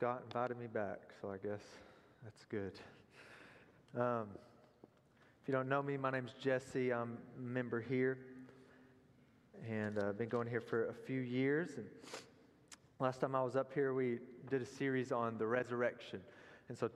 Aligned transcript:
Scott 0.00 0.22
invited 0.24 0.58
me 0.58 0.66
back, 0.66 0.98
so 1.20 1.30
I 1.30 1.36
guess 1.36 1.60
that's 2.24 2.46
good. 2.46 2.72
Um, 3.94 4.28
if 5.42 5.46
you 5.46 5.52
don't 5.52 5.68
know 5.68 5.82
me, 5.82 5.98
my 5.98 6.10
name's 6.10 6.32
Jesse. 6.40 6.90
I'm 6.90 7.18
a 7.36 7.42
member 7.42 7.82
here, 7.82 8.16
and 9.68 9.98
I've 9.98 10.04
uh, 10.04 10.12
been 10.12 10.30
going 10.30 10.48
here 10.48 10.62
for 10.62 10.86
a 10.86 10.94
few 10.94 11.20
years. 11.20 11.72
And 11.76 11.84
last 12.98 13.20
time 13.20 13.34
I 13.34 13.42
was 13.42 13.56
up 13.56 13.74
here, 13.74 13.92
we 13.92 14.20
did 14.48 14.62
a 14.62 14.64
series 14.64 15.12
on 15.12 15.36
the 15.36 15.46
resurrection, 15.46 16.20
and 16.70 16.78
so 16.78 16.90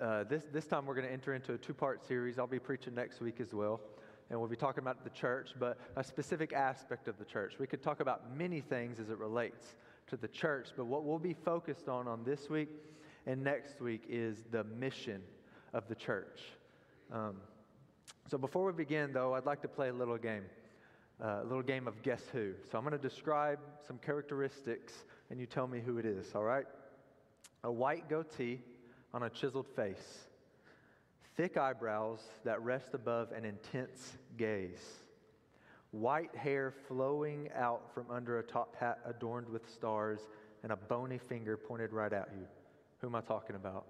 uh, 0.00 0.22
this 0.22 0.44
this 0.52 0.64
time 0.64 0.86
we're 0.86 0.94
going 0.94 1.08
to 1.08 1.12
enter 1.12 1.34
into 1.34 1.54
a 1.54 1.58
two-part 1.58 2.06
series. 2.06 2.38
I'll 2.38 2.46
be 2.46 2.60
preaching 2.60 2.94
next 2.94 3.20
week 3.20 3.40
as 3.40 3.52
well, 3.52 3.80
and 4.30 4.38
we'll 4.38 4.48
be 4.48 4.54
talking 4.54 4.84
about 4.84 5.02
the 5.02 5.10
church, 5.10 5.54
but 5.58 5.76
a 5.96 6.04
specific 6.04 6.52
aspect 6.52 7.08
of 7.08 7.18
the 7.18 7.24
church. 7.24 7.54
We 7.58 7.66
could 7.66 7.82
talk 7.82 7.98
about 7.98 8.36
many 8.36 8.60
things 8.60 9.00
as 9.00 9.10
it 9.10 9.18
relates 9.18 9.74
to 10.08 10.16
the 10.16 10.28
church. 10.28 10.68
But 10.76 10.86
what 10.86 11.04
we'll 11.04 11.18
be 11.18 11.34
focused 11.34 11.88
on 11.88 12.08
on 12.08 12.24
this 12.24 12.48
week 12.48 12.68
and 13.26 13.42
next 13.42 13.80
week 13.80 14.04
is 14.08 14.44
the 14.50 14.64
mission 14.64 15.22
of 15.72 15.88
the 15.88 15.94
church. 15.94 16.40
Um, 17.12 17.36
so 18.28 18.38
before 18.38 18.64
we 18.64 18.72
begin, 18.72 19.12
though, 19.12 19.34
I'd 19.34 19.46
like 19.46 19.62
to 19.62 19.68
play 19.68 19.88
a 19.88 19.92
little 19.92 20.18
game, 20.18 20.44
uh, 21.22 21.40
a 21.42 21.44
little 21.44 21.62
game 21.62 21.86
of 21.86 22.02
guess 22.02 22.22
who. 22.32 22.52
So 22.70 22.78
I'm 22.78 22.84
going 22.84 22.96
to 22.98 23.08
describe 23.08 23.58
some 23.86 23.98
characteristics, 23.98 24.92
and 25.30 25.40
you 25.40 25.46
tell 25.46 25.66
me 25.66 25.80
who 25.80 25.98
it 25.98 26.06
is. 26.06 26.34
All 26.34 26.44
right? 26.44 26.66
A 27.62 27.72
white 27.72 28.08
goatee 28.08 28.60
on 29.12 29.22
a 29.22 29.30
chiseled 29.30 29.68
face, 29.74 30.26
thick 31.36 31.56
eyebrows 31.56 32.20
that 32.44 32.60
rest 32.62 32.94
above 32.94 33.32
an 33.32 33.44
intense 33.44 34.12
gaze 34.36 35.03
white 35.94 36.34
hair 36.34 36.74
flowing 36.88 37.48
out 37.54 37.94
from 37.94 38.06
under 38.10 38.40
a 38.40 38.42
top 38.42 38.74
hat 38.76 38.98
adorned 39.06 39.48
with 39.48 39.68
stars, 39.70 40.20
and 40.62 40.72
a 40.72 40.76
bony 40.76 41.18
finger 41.18 41.56
pointed 41.56 41.92
right 41.92 42.12
at 42.12 42.28
you. 42.36 42.46
Who 43.00 43.06
am 43.06 43.14
I 43.14 43.20
talking 43.20 43.54
about? 43.54 43.86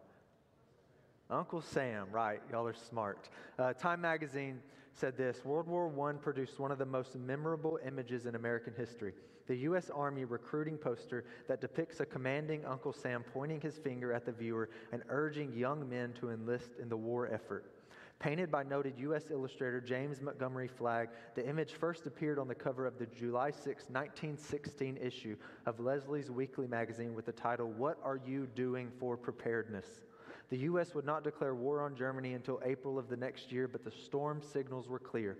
Uncle 1.31 1.63
Sam, 1.63 2.07
right. 2.13 2.41
Y'all 2.51 2.67
are 2.67 2.75
smart. 2.75 3.31
Uh, 3.59 3.73
Time 3.73 4.01
magazine 4.01 4.61
said 4.93 5.17
this 5.17 5.45
World 5.45 5.67
War 5.67 6.11
I 6.11 6.13
produced 6.15 6.59
one 6.59 6.71
of 6.71 6.79
the 6.79 6.87
most 6.87 7.17
memorable 7.17 7.79
images 7.87 8.27
in 8.27 8.35
American 8.35 8.75
history. 8.77 9.15
The 9.47 9.57
U.S. 9.57 9.91
Army 9.91 10.25
recruiting 10.25 10.77
poster 10.77 11.25
that 11.49 11.61
depicts 11.61 12.01
a 12.01 12.07
commanding 12.07 12.65
Uncle 12.65 12.93
Sam 12.93 13.25
pointing 13.33 13.61
his 13.61 13.77
finger 13.79 14.13
at 14.13 14.25
the 14.25 14.33
viewer 14.33 14.71
and 14.93 15.03
urging 15.09 15.53
young 15.53 15.89
men 15.89 16.13
to 16.21 16.31
enlist 16.31 16.71
in 16.81 16.89
the 16.89 16.97
war 16.97 17.29
effort. 17.33 17.74
Painted 18.19 18.51
by 18.51 18.63
noted 18.63 18.95
U.S. 18.99 19.25
illustrator 19.31 19.81
James 19.81 20.23
Montgomery 20.23 20.69
Flagg, 20.69 21.11
the 21.35 21.47
image 21.47 21.73
first 21.73 22.07
appeared 22.07 22.39
on 22.39 22.49
the 22.49 22.55
cover 22.55 22.87
of 22.87 22.99
the 22.99 23.07
July 23.07 23.51
6, 23.51 23.67
1916 23.67 24.97
issue 24.97 25.37
of 25.67 25.79
Leslie's 25.79 26.31
Weekly 26.31 26.67
magazine 26.67 27.15
with 27.15 27.27
the 27.27 27.33
title, 27.33 27.71
What 27.71 27.99
Are 28.03 28.21
You 28.25 28.47
Doing 28.55 28.91
for 28.99 29.17
Preparedness? 29.17 29.87
The 30.51 30.59
U.S. 30.59 30.95
would 30.95 31.05
not 31.05 31.25
declare 31.25 31.55
war 31.55 31.83
on 31.83 31.97
Germany 31.97 32.35
until 32.35 32.61
April 32.65 32.99
of 32.99 33.09
the 33.09 33.17
next 33.17 33.51
year, 33.51 33.67
but 33.69 33.85
the 33.85 33.91
storm 33.91 34.41
signals 34.41 34.89
were 34.89 34.99
clear. 34.99 35.37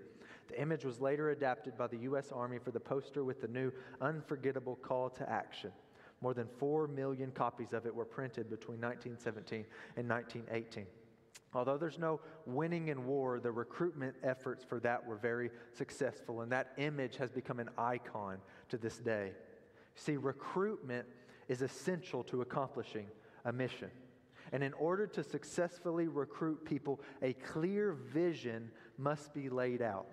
The 0.47 0.61
image 0.61 0.85
was 0.85 1.01
later 1.01 1.31
adapted 1.31 1.77
by 1.77 1.87
the 1.87 1.97
U.S. 1.97 2.31
Army 2.31 2.59
for 2.59 2.71
the 2.71 2.79
poster 2.79 3.23
with 3.23 3.41
the 3.41 3.47
new 3.47 3.71
unforgettable 4.01 4.75
call 4.75 5.09
to 5.11 5.29
action. 5.29 5.71
More 6.21 6.33
than 6.33 6.47
4 6.59 6.87
million 6.87 7.31
copies 7.31 7.73
of 7.73 7.85
it 7.85 7.93
were 7.93 8.05
printed 8.05 8.49
between 8.49 8.79
1917 8.79 9.65
and 9.95 10.09
1918. 10.09 10.85
Although 11.53 11.77
there's 11.77 11.97
no 11.97 12.19
winning 12.45 12.89
in 12.89 13.05
war, 13.05 13.39
the 13.39 13.51
recruitment 13.51 14.15
efforts 14.23 14.63
for 14.63 14.79
that 14.81 15.05
were 15.05 15.15
very 15.15 15.49
successful, 15.71 16.41
and 16.41 16.51
that 16.51 16.73
image 16.77 17.15
has 17.15 17.31
become 17.31 17.59
an 17.59 17.69
icon 17.77 18.39
to 18.69 18.77
this 18.77 18.97
day. 18.97 19.31
See, 19.95 20.17
recruitment 20.17 21.07
is 21.47 21.61
essential 21.61 22.23
to 22.25 22.41
accomplishing 22.41 23.07
a 23.45 23.53
mission. 23.53 23.89
And 24.51 24.63
in 24.63 24.73
order 24.73 25.07
to 25.07 25.23
successfully 25.23 26.07
recruit 26.07 26.65
people, 26.65 26.99
a 27.21 27.33
clear 27.33 27.93
vision 27.93 28.69
must 28.97 29.33
be 29.33 29.49
laid 29.49 29.81
out. 29.81 30.07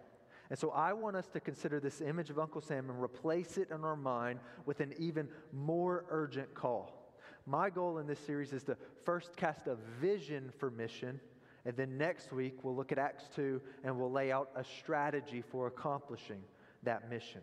And 0.48 0.58
so 0.58 0.70
I 0.70 0.92
want 0.92 1.16
us 1.16 1.28
to 1.28 1.40
consider 1.40 1.80
this 1.80 2.00
image 2.00 2.30
of 2.30 2.38
Uncle 2.38 2.60
Sam 2.60 2.90
and 2.90 3.02
replace 3.02 3.58
it 3.58 3.70
in 3.70 3.84
our 3.84 3.96
mind 3.96 4.38
with 4.66 4.80
an 4.80 4.94
even 4.98 5.28
more 5.52 6.04
urgent 6.08 6.54
call. 6.54 7.01
My 7.46 7.70
goal 7.70 7.98
in 7.98 8.06
this 8.06 8.20
series 8.20 8.52
is 8.52 8.62
to 8.64 8.76
first 9.04 9.36
cast 9.36 9.66
a 9.66 9.76
vision 10.00 10.52
for 10.58 10.70
mission 10.70 11.20
and 11.64 11.76
then 11.76 11.96
next 11.96 12.32
week, 12.32 12.58
we'll 12.62 12.74
look 12.74 12.90
at 12.90 12.98
Acts 12.98 13.24
2 13.36 13.60
and 13.84 13.96
we'll 13.96 14.10
lay 14.10 14.32
out 14.32 14.50
a 14.56 14.64
strategy 14.64 15.42
for 15.42 15.68
accomplishing 15.68 16.40
that 16.82 17.08
mission. 17.08 17.40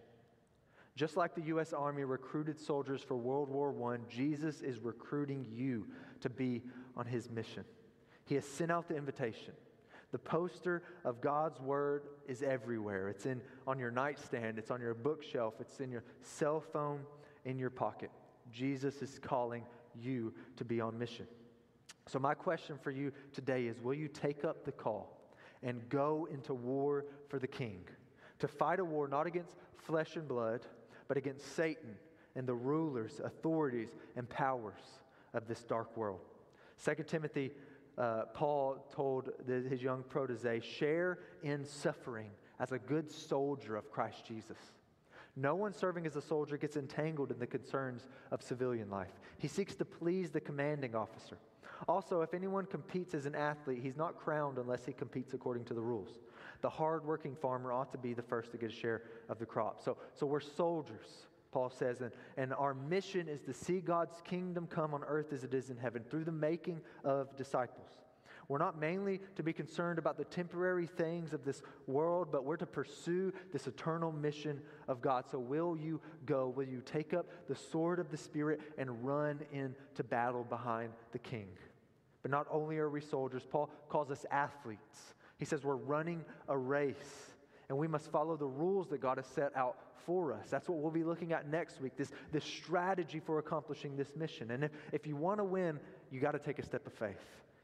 Just 0.96 1.16
like 1.16 1.36
the 1.36 1.44
U.S. 1.44 1.72
Army 1.72 2.04
recruited 2.04 2.60
soldiers 2.60 3.02
for 3.02 3.16
World 3.16 3.48
War 3.50 3.74
I, 3.94 3.98
Jesus 4.10 4.60
is 4.62 4.80
recruiting 4.80 5.46
you 5.50 5.88
to 6.20 6.30
be 6.30 6.62
on 6.98 7.06
his 7.06 7.30
mission. 7.30 7.64
He 8.26 8.36
has 8.36 8.44
sent 8.44 8.72
out 8.72 8.90
the 8.90 8.98
invitation. 8.98 9.54
The 10.12 10.20
poster 10.20 10.84
of 11.06 11.22
God's 11.22 11.62
word 11.62 12.04
is 12.28 12.44
everywhere. 12.44 13.08
It's 13.10 13.26
in 13.26 13.42
on 13.68 13.80
your 13.80 13.92
nightstand, 13.92 14.58
it's 14.58 14.72
on 14.72 14.81
your 14.81 14.96
bookshelf, 14.96 15.54
it's 15.62 15.80
in 15.80 15.92
your 15.92 16.04
cell 16.22 16.60
phone, 16.60 17.02
in 17.46 17.58
your 17.58 17.70
pocket. 17.70 18.12
Jesus 18.52 19.02
is 19.02 19.20
calling 19.20 19.64
you 19.95 20.33
to 20.57 20.66
be 20.66 20.81
on 20.81 20.97
mission. 20.97 21.27
So, 22.07 22.19
my 22.19 22.33
question 22.33 22.77
for 22.81 22.91
you 22.91 23.11
today 23.33 23.67
is 23.67 23.79
Will 23.79 23.94
you 23.94 24.07
take 24.07 24.44
up 24.44 24.66
the 24.66 24.72
call 24.72 25.17
and 25.61 25.88
go 25.89 26.27
into 26.31 26.53
war 26.53 27.05
for 27.27 27.39
the 27.39 27.47
king? 27.47 27.81
To 28.39 28.47
fight 28.47 28.79
a 28.79 28.85
war 28.85 29.07
not 29.07 29.27
against 29.27 29.51
flesh 29.77 30.16
and 30.16 30.27
blood, 30.27 30.61
but 31.07 31.17
against 31.17 31.55
Satan 31.55 31.95
and 32.35 32.47
the 32.47 32.53
rulers, 32.53 33.19
authorities, 33.23 33.89
and 34.16 34.29
powers 34.29 34.81
of 35.33 35.47
this 35.47 35.63
dark 35.63 35.95
world. 35.97 36.21
2 36.83 37.03
Timothy, 37.03 37.51
uh, 37.97 38.23
Paul 38.33 38.88
told 38.94 39.29
the, 39.45 39.61
his 39.69 39.81
young 39.81 40.03
protege, 40.03 40.61
share 40.61 41.19
in 41.44 41.66
suffering 41.66 42.31
as 42.59 42.71
a 42.71 42.79
good 42.79 43.11
soldier 43.11 43.75
of 43.75 43.91
Christ 43.91 44.25
Jesus. 44.25 44.57
No 45.35 45.56
one 45.56 45.73
serving 45.73 46.06
as 46.06 46.16
a 46.16 46.22
soldier 46.22 46.57
gets 46.57 46.75
entangled 46.75 47.31
in 47.31 47.40
the 47.40 47.47
concerns 47.47 48.07
of 48.31 48.41
civilian 48.41 48.90
life. 48.90 49.19
He 49.38 49.47
seeks 49.47 49.75
to 49.75 49.85
please 49.85 50.31
the 50.31 50.41
commanding 50.41 50.95
officer. 50.95 51.38
Also, 51.88 52.22
if 52.22 52.34
anyone 52.34 52.66
competes 52.66 53.13
as 53.13 53.25
an 53.25 53.35
athlete, 53.35 53.79
he's 53.81 53.95
not 53.95 54.18
crowned 54.18 54.57
unless 54.57 54.85
he 54.85 54.91
competes 54.91 55.34
according 55.34 55.63
to 55.66 55.73
the 55.73 55.81
rules. 55.81 56.19
The 56.62 56.69
hardworking 56.69 57.35
farmer 57.35 57.72
ought 57.72 57.91
to 57.94 57.97
be 57.97 58.13
the 58.13 58.22
first 58.22 58.51
to 58.51 58.57
get 58.57 58.69
a 58.69 58.73
share 58.73 59.03
of 59.29 59.39
the 59.39 59.45
crop. 59.45 59.81
So, 59.81 59.97
so 60.13 60.25
we're 60.25 60.41
soldiers, 60.41 61.28
Paul 61.51 61.69
says, 61.69 62.01
and, 62.01 62.12
and 62.35 62.53
our 62.53 62.73
mission 62.73 63.29
is 63.29 63.41
to 63.41 63.53
see 63.53 63.79
God's 63.79 64.22
kingdom 64.22 64.68
come 64.68 64.94
on 64.94 65.03
earth 65.06 65.31
as 65.31 65.44
it 65.45 65.53
is 65.53 65.69
in 65.69 65.78
heaven 65.78 66.03
through 66.09 66.25
the 66.25 66.31
making 66.31 66.81
of 67.06 67.35
disciples. 67.38 67.89
We're 68.50 68.58
not 68.58 68.80
mainly 68.80 69.22
to 69.36 69.44
be 69.44 69.54
concerned 69.54 70.00
about 70.00 70.18
the 70.18 70.26
temporary 70.26 70.88
things 70.88 71.34
of 71.34 71.46
this 71.46 71.62
world, 71.86 72.30
but 72.32 72.44
we're 72.44 72.58
to 72.58 72.66
pursue 72.66 73.32
this 73.54 73.68
eternal 73.68 74.12
mission 74.12 74.60
of 74.88 75.02
God. 75.02 75.26
So, 75.30 75.38
will 75.38 75.78
you 75.78 76.02
go? 76.26 76.50
Will 76.50 76.68
you 76.68 76.82
take 76.82 77.14
up 77.14 77.28
the 77.48 77.56
sword 77.56 78.00
of 78.00 78.10
the 78.10 78.18
Spirit 78.18 78.60
and 78.80 79.06
run 79.06 79.40
into 79.54 80.04
battle 80.04 80.44
behind 80.44 80.92
the 81.12 81.20
King? 81.20 81.48
But 82.24 82.32
not 82.32 82.48
only 82.50 82.80
are 82.80 82.90
we 82.90 83.02
soldiers, 83.02 83.44
Paul 83.50 83.70
calls 83.88 84.10
us 84.10 84.26
athletes. 84.32 85.14
He 85.38 85.46
says 85.46 85.64
we're 85.64 85.76
running 85.76 86.26
a 86.48 86.58
race 86.58 87.31
and 87.70 87.78
we 87.78 87.88
must 87.88 88.12
follow 88.12 88.36
the 88.36 88.48
rules 88.48 88.90
that 88.90 89.00
God 89.00 89.18
has 89.18 89.28
set 89.28 89.56
out 89.56 89.78
for 90.06 90.34
us. 90.34 90.50
That's 90.50 90.68
what 90.68 90.80
we'll 90.80 90.92
be 90.92 91.04
looking 91.04 91.34
at 91.34 91.48
next 91.48 91.80
week 91.81 91.96
this, 91.96 92.12
this 92.31 92.44
strategy 92.44 93.20
for 93.20 93.38
accomplishing 93.38 93.96
this 93.96 94.16
mission. 94.16 94.52
And 94.52 94.64
if, 94.64 94.72
if 94.92 95.06
you 95.06 95.16
want 95.16 95.40
to 95.40 95.44
win, 95.44 95.80
you 96.12 96.20
got 96.20 96.31
to 96.31 96.40
take 96.40 96.58
a 96.58 96.66
step 96.66 96.88
of 96.88 96.94
faith. 96.94 97.16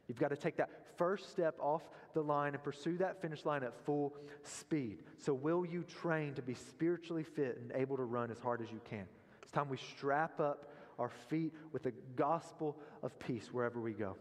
You've 0.08 0.20
got 0.20 0.30
to 0.30 0.38
take 0.38 0.58
that 0.58 0.70
first 0.98 1.32
step 1.32 1.56
off 1.60 1.82
the 2.14 2.22
line 2.22 2.54
and 2.54 2.64
pursue 2.64 2.98
that 2.98 3.22
finish 3.22 3.46
line 3.46 3.64
at 3.64 3.74
full 3.86 4.16
speed. 4.44 5.00
So, 5.18 5.34
will 5.34 5.66
you 5.66 5.84
train 5.84 6.34
to 6.36 6.42
be 6.42 6.54
spiritually 6.54 7.24
fit 7.24 7.58
and 7.62 7.72
able 7.74 7.98
to 7.98 8.04
run 8.04 8.32
as 8.32 8.40
hard 8.40 8.62
as 8.62 8.72
you 8.72 8.82
can? 8.90 9.06
It's 9.42 9.52
time 9.52 9.70
we 9.70 9.78
strap 9.78 10.40
up 10.40 10.70
our 11.00 11.10
feet 11.30 11.54
with 11.72 11.84
the 11.84 11.94
gospel 12.16 12.78
of 13.04 13.18
peace 13.20 13.50
wherever 13.52 13.82
we 13.82 13.94
go. 13.94 14.16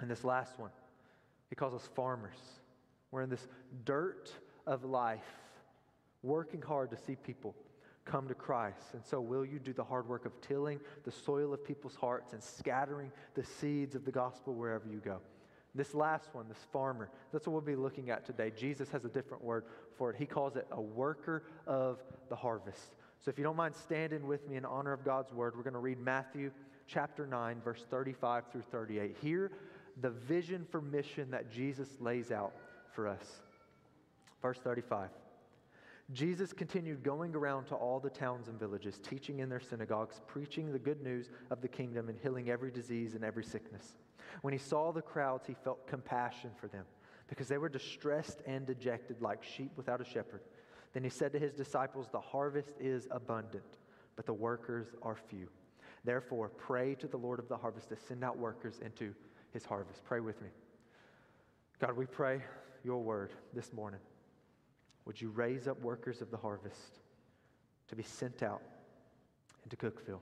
And 0.00 0.10
this 0.10 0.24
last 0.24 0.58
one, 0.58 0.70
he 1.50 1.54
calls 1.54 1.74
us 1.74 1.88
farmers. 1.94 2.36
We're 3.10 3.22
in 3.22 3.30
this 3.30 3.46
dirt 3.84 4.32
of 4.66 4.84
life, 4.84 5.20
working 6.22 6.62
hard 6.62 6.90
to 6.90 6.96
see 6.96 7.14
people 7.14 7.54
come 8.04 8.28
to 8.28 8.34
Christ. 8.34 8.94
And 8.94 9.04
so, 9.04 9.20
will 9.20 9.44
you 9.44 9.58
do 9.58 9.72
the 9.72 9.84
hard 9.84 10.08
work 10.08 10.26
of 10.26 10.40
tilling 10.40 10.80
the 11.04 11.10
soil 11.10 11.52
of 11.52 11.64
people's 11.64 11.94
hearts 11.94 12.32
and 12.32 12.42
scattering 12.42 13.10
the 13.34 13.44
seeds 13.44 13.94
of 13.94 14.04
the 14.04 14.12
gospel 14.12 14.54
wherever 14.54 14.86
you 14.88 14.98
go? 14.98 15.20
This 15.74 15.94
last 15.94 16.28
one, 16.32 16.46
this 16.48 16.64
farmer, 16.72 17.10
that's 17.32 17.46
what 17.46 17.52
we'll 17.52 17.76
be 17.76 17.80
looking 17.80 18.10
at 18.10 18.24
today. 18.24 18.52
Jesus 18.56 18.90
has 18.90 19.04
a 19.04 19.08
different 19.08 19.42
word 19.42 19.64
for 19.96 20.10
it. 20.10 20.16
He 20.16 20.26
calls 20.26 20.54
it 20.54 20.68
a 20.70 20.80
worker 20.80 21.42
of 21.66 22.00
the 22.28 22.36
harvest. 22.36 22.94
So, 23.20 23.30
if 23.30 23.38
you 23.38 23.44
don't 23.44 23.56
mind 23.56 23.74
standing 23.74 24.26
with 24.26 24.48
me 24.48 24.56
in 24.56 24.64
honor 24.64 24.92
of 24.92 25.04
God's 25.04 25.32
word, 25.32 25.56
we're 25.56 25.62
going 25.62 25.74
to 25.74 25.80
read 25.80 25.98
Matthew 25.98 26.50
chapter 26.86 27.26
9, 27.26 27.60
verse 27.64 27.84
35 27.90 28.44
through 28.52 28.62
38. 28.62 29.16
Here, 29.20 29.50
the 30.00 30.10
vision 30.10 30.66
for 30.70 30.80
mission 30.80 31.30
that 31.30 31.50
Jesus 31.50 31.88
lays 32.00 32.30
out 32.30 32.52
for 32.92 33.08
us. 33.08 33.24
Verse 34.42 34.58
35. 34.58 35.08
Jesus 36.12 36.52
continued 36.52 37.02
going 37.02 37.34
around 37.34 37.64
to 37.66 37.74
all 37.74 37.98
the 37.98 38.10
towns 38.10 38.48
and 38.48 38.58
villages, 38.58 38.98
teaching 39.02 39.38
in 39.40 39.48
their 39.48 39.60
synagogues, 39.60 40.20
preaching 40.26 40.70
the 40.70 40.78
good 40.78 41.02
news 41.02 41.30
of 41.50 41.62
the 41.62 41.68
kingdom, 41.68 42.08
and 42.08 42.18
healing 42.18 42.50
every 42.50 42.70
disease 42.70 43.14
and 43.14 43.24
every 43.24 43.44
sickness. 43.44 43.94
When 44.42 44.52
he 44.52 44.58
saw 44.58 44.92
the 44.92 45.02
crowds, 45.02 45.46
he 45.46 45.54
felt 45.64 45.86
compassion 45.86 46.50
for 46.60 46.68
them 46.68 46.84
because 47.28 47.48
they 47.48 47.58
were 47.58 47.70
distressed 47.70 48.42
and 48.46 48.66
dejected 48.66 49.22
like 49.22 49.42
sheep 49.42 49.72
without 49.76 50.00
a 50.00 50.04
shepherd. 50.04 50.42
Then 50.92 51.04
he 51.04 51.10
said 51.10 51.32
to 51.32 51.38
his 51.38 51.52
disciples, 51.52 52.08
The 52.12 52.20
harvest 52.20 52.74
is 52.78 53.08
abundant, 53.10 53.78
but 54.14 54.26
the 54.26 54.34
workers 54.34 54.88
are 55.02 55.16
few. 55.16 55.48
Therefore, 56.04 56.50
pray 56.50 56.94
to 56.96 57.08
the 57.08 57.16
Lord 57.16 57.38
of 57.38 57.48
the 57.48 57.56
harvest 57.56 57.88
to 57.88 57.96
send 57.96 58.22
out 58.22 58.38
workers 58.38 58.80
into 58.84 59.14
his 59.52 59.64
harvest. 59.64 60.04
Pray 60.04 60.20
with 60.20 60.40
me. 60.42 60.48
God, 61.80 61.96
we 61.96 62.06
pray 62.06 62.42
your 62.84 63.02
word 63.02 63.32
this 63.54 63.72
morning. 63.72 64.00
Would 65.06 65.20
you 65.20 65.30
raise 65.30 65.68
up 65.68 65.80
workers 65.82 66.20
of 66.20 66.30
the 66.30 66.36
harvest 66.36 67.00
to 67.88 67.96
be 67.96 68.02
sent 68.02 68.42
out 68.42 68.62
into 69.62 69.76
Cookeville, 69.76 70.20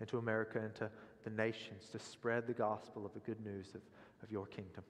into 0.00 0.18
America, 0.18 0.58
into 0.58 0.90
the 1.24 1.30
nations 1.30 1.88
to 1.92 1.98
spread 1.98 2.46
the 2.46 2.54
gospel 2.54 3.04
of 3.04 3.12
the 3.12 3.20
good 3.20 3.44
news 3.44 3.74
of, 3.74 3.82
of 4.22 4.30
your 4.30 4.46
kingdom? 4.46 4.84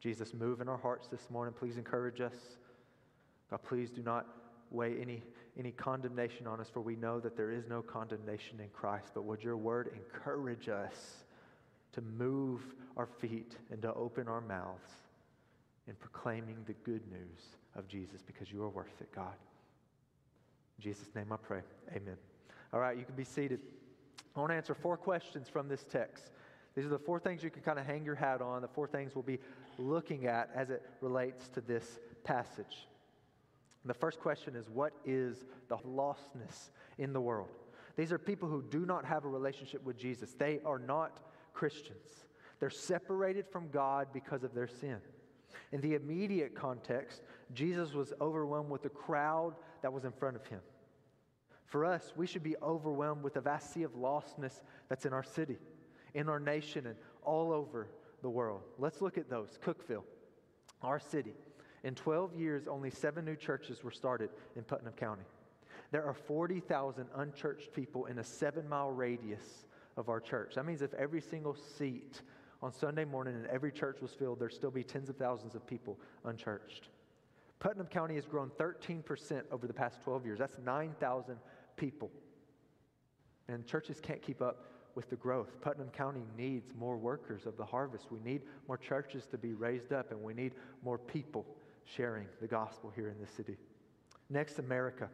Jesus, 0.00 0.34
move 0.34 0.60
in 0.60 0.68
our 0.68 0.76
hearts 0.76 1.08
this 1.08 1.30
morning. 1.30 1.54
Please 1.58 1.78
encourage 1.78 2.20
us. 2.20 2.34
God, 3.50 3.62
please 3.62 3.90
do 3.90 4.02
not 4.02 4.26
weigh 4.70 5.00
any, 5.00 5.22
any 5.58 5.70
condemnation 5.70 6.46
on 6.46 6.60
us, 6.60 6.68
for 6.68 6.80
we 6.80 6.96
know 6.96 7.20
that 7.20 7.36
there 7.36 7.50
is 7.50 7.64
no 7.68 7.80
condemnation 7.80 8.60
in 8.60 8.68
Christ. 8.68 9.12
But 9.14 9.24
would 9.24 9.42
your 9.42 9.56
word 9.56 9.90
encourage 9.94 10.68
us 10.68 11.24
to 11.92 12.02
move 12.02 12.60
our 12.98 13.06
feet 13.06 13.56
and 13.70 13.80
to 13.80 13.94
open 13.94 14.28
our 14.28 14.42
mouths 14.42 14.90
in 15.86 15.94
proclaiming 15.94 16.56
the 16.66 16.74
good 16.84 17.02
news 17.10 17.56
of 17.76 17.88
Jesus 17.88 18.22
because 18.22 18.50
you 18.50 18.62
are 18.62 18.68
worth 18.68 19.00
it, 19.00 19.14
God. 19.14 19.34
In 20.78 20.82
Jesus' 20.82 21.08
name 21.14 21.32
I 21.32 21.36
pray. 21.36 21.60
Amen. 21.90 22.16
All 22.72 22.80
right, 22.80 22.96
you 22.96 23.04
can 23.04 23.14
be 23.14 23.24
seated. 23.24 23.60
I 24.34 24.40
want 24.40 24.50
to 24.50 24.56
answer 24.56 24.74
four 24.74 24.96
questions 24.96 25.48
from 25.48 25.68
this 25.68 25.84
text. 25.84 26.30
These 26.74 26.86
are 26.86 26.88
the 26.88 26.98
four 26.98 27.20
things 27.20 27.42
you 27.42 27.50
can 27.50 27.62
kind 27.62 27.78
of 27.78 27.86
hang 27.86 28.04
your 28.04 28.16
hat 28.16 28.42
on, 28.42 28.62
the 28.62 28.68
four 28.68 28.88
things 28.88 29.14
we'll 29.14 29.22
be 29.22 29.38
looking 29.78 30.26
at 30.26 30.50
as 30.54 30.70
it 30.70 30.82
relates 31.00 31.48
to 31.50 31.60
this 31.60 32.00
passage. 32.24 32.88
The 33.84 33.94
first 33.94 34.18
question 34.18 34.56
is 34.56 34.68
What 34.68 34.92
is 35.04 35.44
the 35.68 35.76
lostness 35.78 36.70
in 36.98 37.12
the 37.12 37.20
world? 37.20 37.50
These 37.96 38.12
are 38.12 38.18
people 38.18 38.48
who 38.48 38.62
do 38.62 38.86
not 38.86 39.04
have 39.04 39.24
a 39.24 39.28
relationship 39.28 39.84
with 39.84 39.96
Jesus. 39.96 40.34
They 40.36 40.60
are 40.64 40.78
not 40.78 41.20
Christians. 41.52 42.08
They're 42.58 42.70
separated 42.70 43.46
from 43.46 43.68
God 43.70 44.08
because 44.12 44.42
of 44.42 44.54
their 44.54 44.66
sin. 44.66 44.98
In 45.72 45.80
the 45.80 45.94
immediate 45.94 46.54
context, 46.54 47.22
Jesus 47.52 47.92
was 47.92 48.12
overwhelmed 48.20 48.70
with 48.70 48.82
the 48.82 48.88
crowd 48.88 49.54
that 49.82 49.92
was 49.92 50.04
in 50.04 50.12
front 50.12 50.36
of 50.36 50.46
him. 50.46 50.60
For 51.66 51.84
us, 51.84 52.12
we 52.16 52.26
should 52.26 52.42
be 52.42 52.56
overwhelmed 52.62 53.22
with 53.22 53.34
the 53.34 53.40
vast 53.40 53.72
sea 53.72 53.82
of 53.82 53.92
lostness 53.92 54.62
that's 54.88 55.06
in 55.06 55.12
our 55.12 55.24
city, 55.24 55.58
in 56.14 56.28
our 56.28 56.38
nation, 56.38 56.86
and 56.86 56.96
all 57.22 57.52
over 57.52 57.88
the 58.22 58.30
world. 58.30 58.62
Let's 58.78 59.00
look 59.00 59.18
at 59.18 59.28
those. 59.28 59.58
Cookeville, 59.64 60.04
our 60.82 61.00
city. 61.00 61.34
In 61.82 61.94
12 61.94 62.34
years, 62.34 62.68
only 62.68 62.90
seven 62.90 63.24
new 63.24 63.36
churches 63.36 63.82
were 63.82 63.90
started 63.90 64.30
in 64.56 64.62
Putnam 64.62 64.94
County. 64.94 65.24
There 65.90 66.04
are 66.04 66.14
40,000 66.14 67.06
unchurched 67.14 67.72
people 67.72 68.06
in 68.06 68.18
a 68.18 68.24
seven 68.24 68.68
mile 68.68 68.90
radius 68.90 69.66
of 69.96 70.08
our 70.08 70.20
church. 70.20 70.54
That 70.54 70.66
means 70.66 70.82
if 70.82 70.94
every 70.94 71.20
single 71.20 71.54
seat 71.54 72.22
on 72.64 72.72
Sunday 72.72 73.04
morning 73.04 73.34
and 73.34 73.46
every 73.48 73.70
church 73.70 73.98
was 74.00 74.12
filled, 74.12 74.40
there'd 74.40 74.54
still 74.54 74.70
be 74.70 74.82
tens 74.82 75.10
of 75.10 75.16
thousands 75.16 75.54
of 75.54 75.66
people 75.66 75.98
unchurched. 76.24 76.88
Putnam 77.58 77.86
County 77.86 78.14
has 78.14 78.24
grown 78.24 78.50
13% 78.58 79.42
over 79.52 79.66
the 79.66 79.74
past 79.74 80.00
12 80.02 80.24
years. 80.24 80.38
That's 80.38 80.56
9,000 80.64 81.36
people. 81.76 82.10
And 83.48 83.66
churches 83.66 84.00
can't 84.00 84.22
keep 84.22 84.40
up 84.40 84.64
with 84.94 85.10
the 85.10 85.16
growth. 85.16 85.60
Putnam 85.60 85.90
County 85.90 86.22
needs 86.38 86.72
more 86.74 86.96
workers 86.96 87.44
of 87.44 87.58
the 87.58 87.64
harvest. 87.66 88.10
We 88.10 88.20
need 88.20 88.40
more 88.66 88.78
churches 88.78 89.26
to 89.26 89.36
be 89.36 89.52
raised 89.52 89.92
up, 89.92 90.10
and 90.10 90.22
we 90.22 90.32
need 90.32 90.54
more 90.82 90.96
people 90.96 91.44
sharing 91.84 92.26
the 92.40 92.46
gospel 92.46 92.90
here 92.96 93.10
in 93.10 93.20
the 93.20 93.30
city. 93.30 93.58
Next, 94.30 94.58
America. 94.58 95.10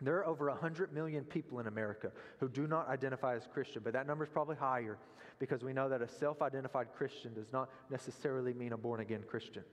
There 0.00 0.16
are 0.16 0.26
over 0.26 0.48
100 0.50 0.92
million 0.92 1.24
people 1.24 1.58
in 1.58 1.66
America 1.66 2.12
who 2.38 2.48
do 2.48 2.66
not 2.66 2.88
identify 2.88 3.34
as 3.34 3.48
Christian, 3.50 3.82
but 3.82 3.94
that 3.94 4.06
number 4.06 4.24
is 4.24 4.30
probably 4.30 4.56
higher 4.56 4.98
because 5.38 5.64
we 5.64 5.72
know 5.72 5.88
that 5.88 6.02
a 6.02 6.08
self 6.08 6.42
identified 6.42 6.88
Christian 6.94 7.32
does 7.32 7.52
not 7.52 7.70
necessarily 7.90 8.52
mean 8.52 8.72
a 8.72 8.76
born 8.76 9.00
again 9.00 9.24
Christian. 9.26 9.64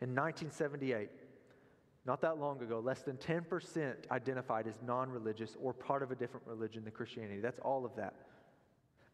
In 0.00 0.14
1978, 0.14 1.10
not 2.06 2.20
that 2.22 2.38
long 2.38 2.62
ago, 2.62 2.80
less 2.80 3.02
than 3.02 3.16
10% 3.16 4.10
identified 4.10 4.66
as 4.66 4.74
non 4.82 5.10
religious 5.10 5.56
or 5.60 5.74
part 5.74 6.02
of 6.02 6.10
a 6.10 6.14
different 6.14 6.46
religion 6.46 6.84
than 6.84 6.92
Christianity. 6.92 7.40
That's 7.40 7.58
all 7.58 7.84
of 7.84 7.94
that. 7.96 8.14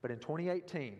But 0.01 0.11
in 0.11 0.19
2018, 0.19 0.97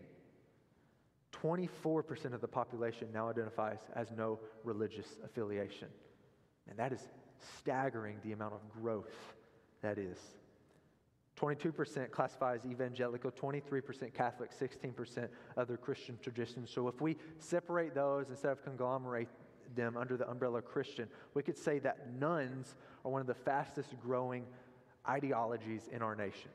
24% 1.31 2.33
of 2.33 2.41
the 2.41 2.47
population 2.47 3.07
now 3.13 3.29
identifies 3.29 3.79
as 3.95 4.11
no 4.11 4.39
religious 4.63 5.07
affiliation. 5.23 5.87
And 6.69 6.77
that 6.79 6.91
is 6.91 7.01
staggering 7.59 8.17
the 8.23 8.31
amount 8.31 8.53
of 8.53 8.81
growth 8.81 9.35
that 9.83 9.99
is. 9.99 10.17
22% 11.39 12.11
classifies 12.11 12.61
evangelical, 12.65 13.31
23% 13.31 14.13
Catholic, 14.13 14.51
16% 14.51 15.27
other 15.57 15.77
Christian 15.77 16.17
traditions. 16.21 16.69
So 16.71 16.87
if 16.87 17.01
we 17.01 17.17
separate 17.39 17.93
those 17.93 18.29
instead 18.29 18.51
of 18.51 18.63
conglomerate 18.63 19.27
them 19.75 19.97
under 19.97 20.15
the 20.15 20.29
umbrella 20.29 20.61
Christian, 20.61 21.07
we 21.33 21.43
could 21.43 21.57
say 21.57 21.79
that 21.79 22.13
nones 22.19 22.75
are 23.03 23.11
one 23.11 23.21
of 23.21 23.27
the 23.27 23.33
fastest 23.33 23.89
growing 24.01 24.45
ideologies 25.07 25.89
in 25.91 26.01
our 26.01 26.15
nation. 26.15 26.51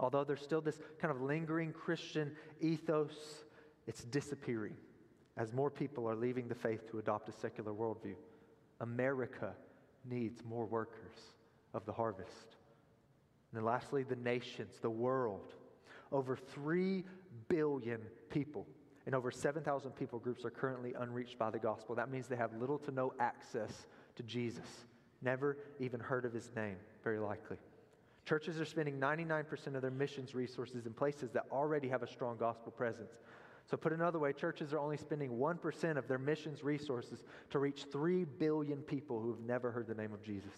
Although 0.00 0.24
there's 0.24 0.42
still 0.42 0.60
this 0.60 0.78
kind 1.00 1.14
of 1.14 1.22
lingering 1.22 1.72
Christian 1.72 2.32
ethos, 2.60 3.44
it's 3.86 4.04
disappearing 4.04 4.76
as 5.36 5.52
more 5.52 5.70
people 5.70 6.08
are 6.08 6.16
leaving 6.16 6.48
the 6.48 6.54
faith 6.54 6.90
to 6.90 6.98
adopt 6.98 7.28
a 7.28 7.32
secular 7.32 7.72
worldview. 7.72 8.16
America 8.80 9.54
needs 10.04 10.42
more 10.44 10.66
workers 10.66 11.34
of 11.74 11.84
the 11.84 11.92
harvest. 11.92 12.56
And 13.52 13.58
then 13.58 13.64
lastly, 13.64 14.02
the 14.02 14.16
nations, 14.16 14.78
the 14.80 14.90
world. 14.90 15.52
Over 16.12 16.36
3 16.36 17.04
billion 17.48 18.00
people 18.30 18.66
and 19.06 19.14
over 19.14 19.30
7,000 19.30 19.90
people 19.92 20.18
groups 20.18 20.44
are 20.44 20.50
currently 20.50 20.94
unreached 20.98 21.38
by 21.38 21.50
the 21.50 21.58
gospel. 21.58 21.94
That 21.94 22.10
means 22.10 22.26
they 22.26 22.36
have 22.36 22.54
little 22.54 22.78
to 22.78 22.90
no 22.90 23.12
access 23.20 23.86
to 24.16 24.22
Jesus. 24.22 24.86
Never 25.20 25.58
even 25.78 26.00
heard 26.00 26.24
of 26.24 26.32
his 26.32 26.50
name, 26.56 26.76
very 27.02 27.18
likely. 27.18 27.58
Churches 28.24 28.58
are 28.58 28.64
spending 28.64 28.98
99% 28.98 29.74
of 29.74 29.82
their 29.82 29.90
missions 29.90 30.34
resources 30.34 30.86
in 30.86 30.94
places 30.94 31.30
that 31.32 31.44
already 31.52 31.88
have 31.88 32.02
a 32.02 32.06
strong 32.06 32.38
gospel 32.38 32.72
presence. 32.72 33.12
So, 33.66 33.76
put 33.76 33.92
another 33.92 34.18
way, 34.18 34.32
churches 34.32 34.72
are 34.72 34.78
only 34.78 34.96
spending 34.96 35.30
1% 35.32 35.96
of 35.96 36.08
their 36.08 36.18
missions 36.18 36.62
resources 36.62 37.24
to 37.50 37.58
reach 37.58 37.84
3 37.90 38.24
billion 38.24 38.78
people 38.78 39.20
who 39.20 39.30
have 39.30 39.40
never 39.40 39.70
heard 39.70 39.86
the 39.86 39.94
name 39.94 40.12
of 40.12 40.22
Jesus. 40.22 40.52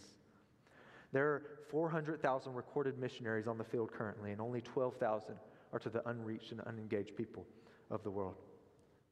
There 1.16 1.28
are 1.28 1.42
400,000 1.70 2.52
recorded 2.52 2.98
missionaries 2.98 3.46
on 3.46 3.56
the 3.56 3.64
field 3.64 3.90
currently, 3.90 4.32
and 4.32 4.40
only 4.40 4.60
12,000 4.60 5.34
are 5.72 5.78
to 5.78 5.88
the 5.88 6.06
unreached 6.10 6.52
and 6.52 6.60
unengaged 6.66 7.16
people 7.16 7.46
of 7.90 8.02
the 8.02 8.10
world. 8.10 8.34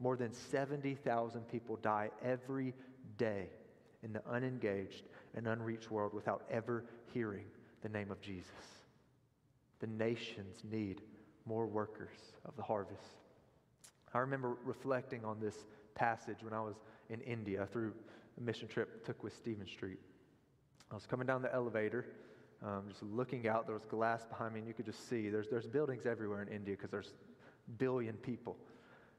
More 0.01 0.15
than 0.15 0.31
70,000 0.31 1.49
people 1.49 1.77
die 1.77 2.11
every 2.23 2.75
day 3.17 3.49
in 4.03 4.13
the 4.13 4.21
unengaged 4.31 5.05
and 5.35 5.49
unreached 5.49 5.91
world 5.91 6.13
without 6.13 6.43
ever 6.51 6.85
hearing 7.15 7.47
the 7.81 7.89
name 7.89 8.11
of 8.11 8.21
Jesus. 8.21 8.53
The 9.81 9.87
nations 9.87 10.59
need 10.63 11.01
more 11.47 11.65
workers 11.65 12.19
of 12.45 12.55
the 12.55 12.63
harvest. 12.63 13.01
I 14.13 14.19
remember 14.19 14.59
reflecting 14.63 15.25
on 15.25 15.41
this 15.41 15.57
passage 15.95 16.43
when 16.43 16.53
I 16.53 16.61
was 16.61 16.75
in 17.09 17.23
India 17.23 17.67
through 17.73 17.95
a 18.37 18.43
mission 18.43 18.69
trip 18.69 19.01
I 19.03 19.07
took 19.07 19.23
with 19.23 19.35
Stephen 19.35 19.67
Street. 19.67 20.01
I 20.95 20.97
was 20.97 21.07
coming 21.07 21.27
down 21.27 21.43
the 21.43 21.53
elevator, 21.53 22.07
um, 22.63 22.85
just 22.89 23.03
looking 23.03 23.49
out. 23.49 23.67
There 23.67 23.75
was 23.75 23.85
glass 23.85 24.25
behind 24.27 24.55
me, 24.55 24.61
and 24.61 24.69
you 24.69 24.75
could 24.75 24.85
just 24.87 25.09
see 25.09 25.29
there's, 25.29 25.49
there's 25.49 25.67
buildings 25.67 26.07
everywhere 26.07 26.41
in 26.41 26.47
India 26.47 26.77
because 26.77 26.93
there's 26.93 27.15
billion 27.79 28.15
people. 28.15 28.57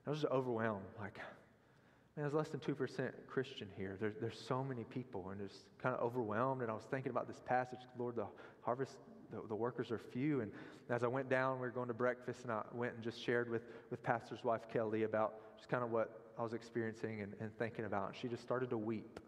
I 0.08 0.12
was 0.12 0.22
just 0.22 0.32
overwhelmed. 0.32 0.86
Like, 0.98 1.18
man, 1.18 2.24
there's 2.24 2.34
less 2.34 2.48
than 2.48 2.62
2% 2.62 3.12
Christian 3.28 3.68
here. 3.76 3.98
There's, 4.00 4.14
there's 4.22 4.40
so 4.40 4.64
many 4.64 4.86
people, 4.86 5.32
and 5.32 5.50
just 5.50 5.66
kind 5.84 5.94
of 5.94 6.02
overwhelmed. 6.02 6.62
And 6.62 6.72
I 6.72 6.74
was 6.74 6.86
thinking 6.90 7.10
about 7.10 7.28
this 7.28 7.42
passage 7.46 7.80
Lord, 8.00 8.16
the 8.16 8.28
harvest, 8.62 8.94
the, 9.34 9.42
the 9.50 9.56
workers 9.56 9.92
are 9.92 10.00
few. 10.00 10.40
And 10.40 10.54
as 10.90 11.04
I 11.04 11.08
went 11.08 11.30
down, 11.30 11.60
we 11.60 11.68
were 11.68 11.72
going 11.72 11.90
to 11.90 11.94
breakfast, 11.94 12.44
and 12.44 12.54
I 12.54 12.62
went 12.72 12.94
and 12.94 13.04
just 13.04 13.22
shared 13.22 13.50
with, 13.50 13.64
with 13.92 14.02
Pastor's 14.02 14.46
wife, 14.46 14.62
Kelly, 14.72 15.04
about 15.04 15.58
just 15.58 15.68
kind 15.68 15.84
of 15.84 15.92
what 15.92 16.22
I 16.40 16.44
was 16.44 16.54
experiencing 16.54 17.20
and, 17.20 17.34
and 17.42 17.52
thinking 17.60 17.84
about. 17.84 18.08
And 18.08 18.16
she 18.16 18.30
just 18.30 18.44
started 18.44 18.70
to 18.70 18.78
weep 18.78 19.20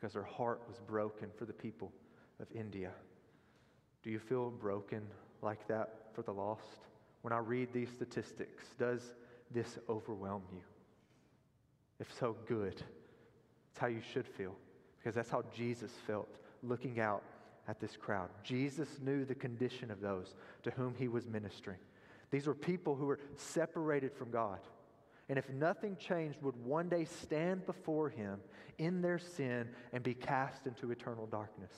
because 0.00 0.14
her 0.14 0.24
heart 0.24 0.62
was 0.66 0.78
broken 0.78 1.28
for 1.36 1.44
the 1.44 1.52
people 1.52 1.92
of 2.40 2.46
India. 2.54 2.90
Do 4.02 4.10
you 4.10 4.18
feel 4.18 4.50
broken 4.50 5.02
like 5.42 5.66
that 5.68 6.06
for 6.14 6.22
the 6.22 6.32
lost? 6.32 6.86
When 7.22 7.32
I 7.32 7.38
read 7.38 7.72
these 7.72 7.90
statistics, 7.90 8.64
does 8.78 9.02
this 9.50 9.78
overwhelm 9.88 10.42
you? 10.52 10.62
If 11.98 12.12
so, 12.18 12.34
good. 12.46 12.82
It's 13.70 13.78
how 13.78 13.88
you 13.88 14.00
should 14.12 14.26
feel 14.26 14.54
because 14.98 15.14
that's 15.14 15.30
how 15.30 15.44
Jesus 15.54 15.90
felt 16.06 16.28
looking 16.62 16.98
out 16.98 17.22
at 17.68 17.78
this 17.78 17.96
crowd. 17.96 18.30
Jesus 18.42 18.88
knew 19.02 19.24
the 19.24 19.34
condition 19.34 19.90
of 19.90 20.00
those 20.00 20.34
to 20.62 20.70
whom 20.70 20.94
he 20.98 21.08
was 21.08 21.26
ministering. 21.26 21.78
These 22.30 22.46
were 22.46 22.54
people 22.54 22.94
who 22.94 23.06
were 23.06 23.20
separated 23.36 24.14
from 24.14 24.30
God. 24.30 24.60
And 25.30 25.38
if 25.38 25.48
nothing 25.48 25.96
changed, 25.96 26.42
would 26.42 26.56
one 26.56 26.88
day 26.88 27.04
stand 27.04 27.64
before 27.64 28.08
him 28.08 28.40
in 28.78 29.00
their 29.00 29.20
sin 29.20 29.68
and 29.92 30.02
be 30.02 30.12
cast 30.12 30.66
into 30.66 30.90
eternal 30.90 31.26
darkness. 31.26 31.72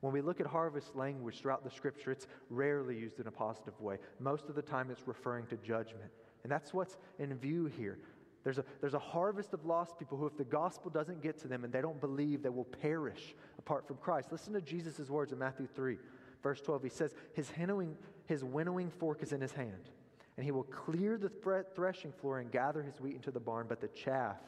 When 0.00 0.12
we 0.12 0.20
look 0.20 0.38
at 0.38 0.46
harvest 0.46 0.94
language 0.94 1.40
throughout 1.40 1.64
the 1.64 1.70
scripture, 1.70 2.10
it's 2.10 2.26
rarely 2.50 2.94
used 2.98 3.20
in 3.20 3.26
a 3.26 3.30
positive 3.30 3.80
way. 3.80 3.96
Most 4.20 4.50
of 4.50 4.54
the 4.54 4.60
time, 4.60 4.90
it's 4.90 5.08
referring 5.08 5.46
to 5.46 5.56
judgment. 5.56 6.10
And 6.42 6.52
that's 6.52 6.74
what's 6.74 6.98
in 7.18 7.34
view 7.38 7.64
here. 7.64 7.98
There's 8.44 8.58
a, 8.58 8.64
there's 8.82 8.92
a 8.92 8.98
harvest 8.98 9.54
of 9.54 9.64
lost 9.64 9.98
people 9.98 10.18
who, 10.18 10.26
if 10.26 10.36
the 10.36 10.44
gospel 10.44 10.90
doesn't 10.90 11.22
get 11.22 11.38
to 11.38 11.48
them 11.48 11.64
and 11.64 11.72
they 11.72 11.80
don't 11.80 12.02
believe, 12.02 12.42
they 12.42 12.50
will 12.50 12.64
perish 12.64 13.34
apart 13.58 13.86
from 13.86 13.96
Christ. 13.96 14.30
Listen 14.30 14.52
to 14.52 14.60
Jesus' 14.60 15.08
words 15.08 15.32
in 15.32 15.38
Matthew 15.38 15.68
3, 15.74 15.96
verse 16.42 16.60
12. 16.60 16.82
He 16.82 16.88
says, 16.90 17.14
His, 17.32 17.50
winnowing, 17.58 17.96
his 18.26 18.44
winnowing 18.44 18.90
fork 18.90 19.22
is 19.22 19.32
in 19.32 19.40
his 19.40 19.52
hand, 19.52 19.88
and 20.36 20.44
he 20.44 20.50
will 20.50 20.64
clear 20.64 21.16
the 21.16 21.30
threshing 21.74 22.12
floor 22.12 22.40
and 22.40 22.50
gather 22.50 22.82
his 22.82 23.00
wheat 23.00 23.14
into 23.14 23.30
the 23.30 23.40
barn, 23.40 23.66
but 23.68 23.80
the 23.80 23.88
chaff 23.88 24.38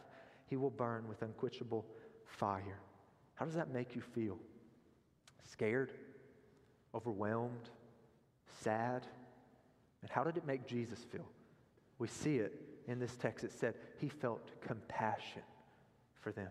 he 0.48 0.56
will 0.56 0.70
burn 0.70 1.06
with 1.08 1.22
unquenchable 1.22 1.86
fire. 2.24 2.80
How 3.34 3.44
does 3.44 3.54
that 3.54 3.72
make 3.72 3.94
you 3.94 4.00
feel? 4.00 4.38
Scared? 5.50 5.92
Overwhelmed? 6.94 7.70
Sad? 8.62 9.06
And 10.02 10.10
how 10.10 10.24
did 10.24 10.36
it 10.36 10.46
make 10.46 10.66
Jesus 10.66 11.00
feel? 11.10 11.28
We 11.98 12.08
see 12.08 12.36
it 12.36 12.60
in 12.88 12.98
this 12.98 13.14
text. 13.16 13.44
It 13.44 13.52
said 13.52 13.74
he 14.00 14.08
felt 14.08 14.60
compassion 14.60 15.42
for 16.20 16.32
them. 16.32 16.50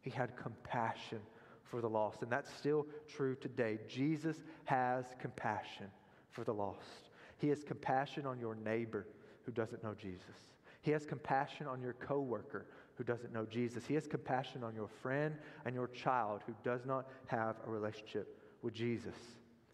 He 0.00 0.10
had 0.10 0.36
compassion 0.36 1.20
for 1.64 1.80
the 1.80 1.88
lost. 1.88 2.22
And 2.22 2.32
that's 2.32 2.52
still 2.54 2.86
true 3.06 3.36
today. 3.36 3.78
Jesus 3.88 4.36
has 4.64 5.04
compassion 5.20 5.86
for 6.30 6.44
the 6.44 6.54
lost. 6.54 7.09
He 7.40 7.48
has 7.48 7.64
compassion 7.64 8.26
on 8.26 8.38
your 8.38 8.54
neighbor 8.54 9.06
who 9.44 9.52
doesn't 9.52 9.82
know 9.82 9.94
Jesus. 9.94 10.36
He 10.82 10.90
has 10.90 11.06
compassion 11.06 11.66
on 11.66 11.80
your 11.80 11.94
coworker 11.94 12.66
who 12.96 13.04
doesn't 13.04 13.32
know 13.32 13.46
Jesus. 13.46 13.86
He 13.86 13.94
has 13.94 14.06
compassion 14.06 14.62
on 14.62 14.74
your 14.74 14.88
friend 14.88 15.34
and 15.64 15.74
your 15.74 15.88
child 15.88 16.42
who 16.46 16.54
does 16.62 16.84
not 16.84 17.08
have 17.26 17.56
a 17.66 17.70
relationship 17.70 18.38
with 18.60 18.74
Jesus. 18.74 19.14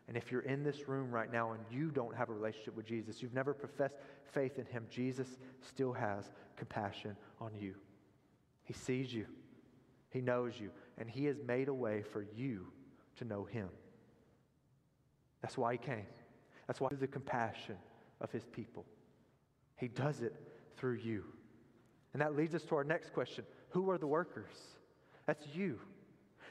And 0.07 0.17
if 0.17 0.31
you're 0.31 0.43
in 0.43 0.63
this 0.63 0.87
room 0.87 1.11
right 1.11 1.33
now 1.33 1.53
and 1.53 1.61
you 1.69 1.91
don't 1.91 2.15
have 2.15 2.29
a 2.29 2.33
relationship 2.33 2.77
with 2.77 2.87
Jesus, 2.87 3.21
you've 3.21 3.35
never 3.35 3.53
professed 3.53 3.97
faith 4.33 4.59
in 4.61 4.67
him, 4.67 4.87
Jesus 4.89 5.27
still 5.61 5.93
has 5.93 6.31
compassion 6.57 7.17
on 7.41 7.51
you. 7.59 7.75
He 8.63 8.73
sees 8.73 9.13
you, 9.13 9.27
he 10.11 10.21
knows 10.21 10.55
you, 10.61 10.71
and 10.99 11.11
he 11.11 11.25
has 11.25 11.37
made 11.47 11.67
a 11.67 11.75
way 11.75 12.03
for 12.03 12.25
you 12.37 12.69
to 13.17 13.25
know 13.25 13.45
him. 13.45 13.69
That's 15.43 15.59
why 15.59 15.73
he 15.73 15.79
came. 15.79 16.07
That's 16.67 16.81
why 16.81 16.89
the 16.91 17.07
compassion 17.07 17.77
of 18.21 18.31
his 18.33 18.45
people. 18.45 18.85
He 19.77 19.89
does 19.89 20.23
it 20.23 20.35
through 20.77 20.97
you. 20.97 21.25
And 22.13 22.23
that 22.23 22.35
leads 22.35 22.55
us 22.55 22.63
to 22.65 22.77
our 22.77 22.85
next 22.85 23.13
question 23.13 23.45
Who 23.71 23.91
are 23.91 23.99
the 23.99 24.07
workers? 24.07 24.57
That's 25.27 25.47
you 25.55 25.79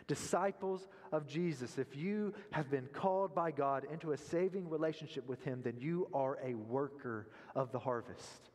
disciples 0.07 0.87
of 1.11 1.27
Jesus, 1.27 1.77
if 1.77 1.95
you 1.95 2.33
have 2.51 2.69
been 2.69 2.87
called 2.93 3.33
by 3.33 3.51
God 3.51 3.85
into 3.91 4.11
a 4.11 4.17
saving 4.17 4.69
relationship 4.69 5.27
with 5.27 5.43
Him, 5.43 5.61
then 5.63 5.75
you 5.79 6.07
are 6.13 6.37
a 6.43 6.53
worker 6.53 7.27
of 7.55 7.71
the 7.71 7.79
harvest. 7.79 8.49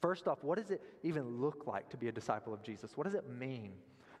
First 0.00 0.28
off, 0.28 0.42
what 0.42 0.58
does 0.58 0.70
it 0.70 0.82
even 1.02 1.40
look 1.40 1.66
like 1.66 1.88
to 1.90 1.96
be 1.96 2.08
a 2.08 2.12
disciple 2.12 2.52
of 2.52 2.62
Jesus? 2.62 2.96
What 2.96 3.04
does 3.04 3.14
it 3.14 3.28
mean 3.28 3.72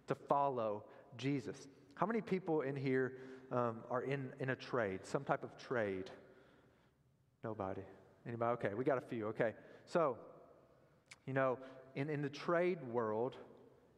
to 0.08 0.14
follow 0.14 0.84
Jesus? 1.16 1.68
How 1.94 2.06
many 2.06 2.20
people 2.20 2.62
in 2.62 2.76
here 2.76 3.14
um, 3.52 3.78
are 3.90 4.02
in, 4.02 4.30
in 4.40 4.50
a 4.50 4.56
trade, 4.56 5.00
some 5.04 5.24
type 5.24 5.42
of 5.42 5.56
trade? 5.58 6.10
Nobody. 7.44 7.82
Anybody? 8.26 8.52
Okay, 8.52 8.74
we 8.74 8.84
got 8.84 8.98
a 8.98 9.02
few. 9.02 9.26
Okay. 9.28 9.54
So, 9.84 10.16
you 11.26 11.32
know, 11.32 11.58
in, 11.94 12.10
in 12.10 12.22
the 12.22 12.28
trade 12.28 12.78
world, 12.90 13.36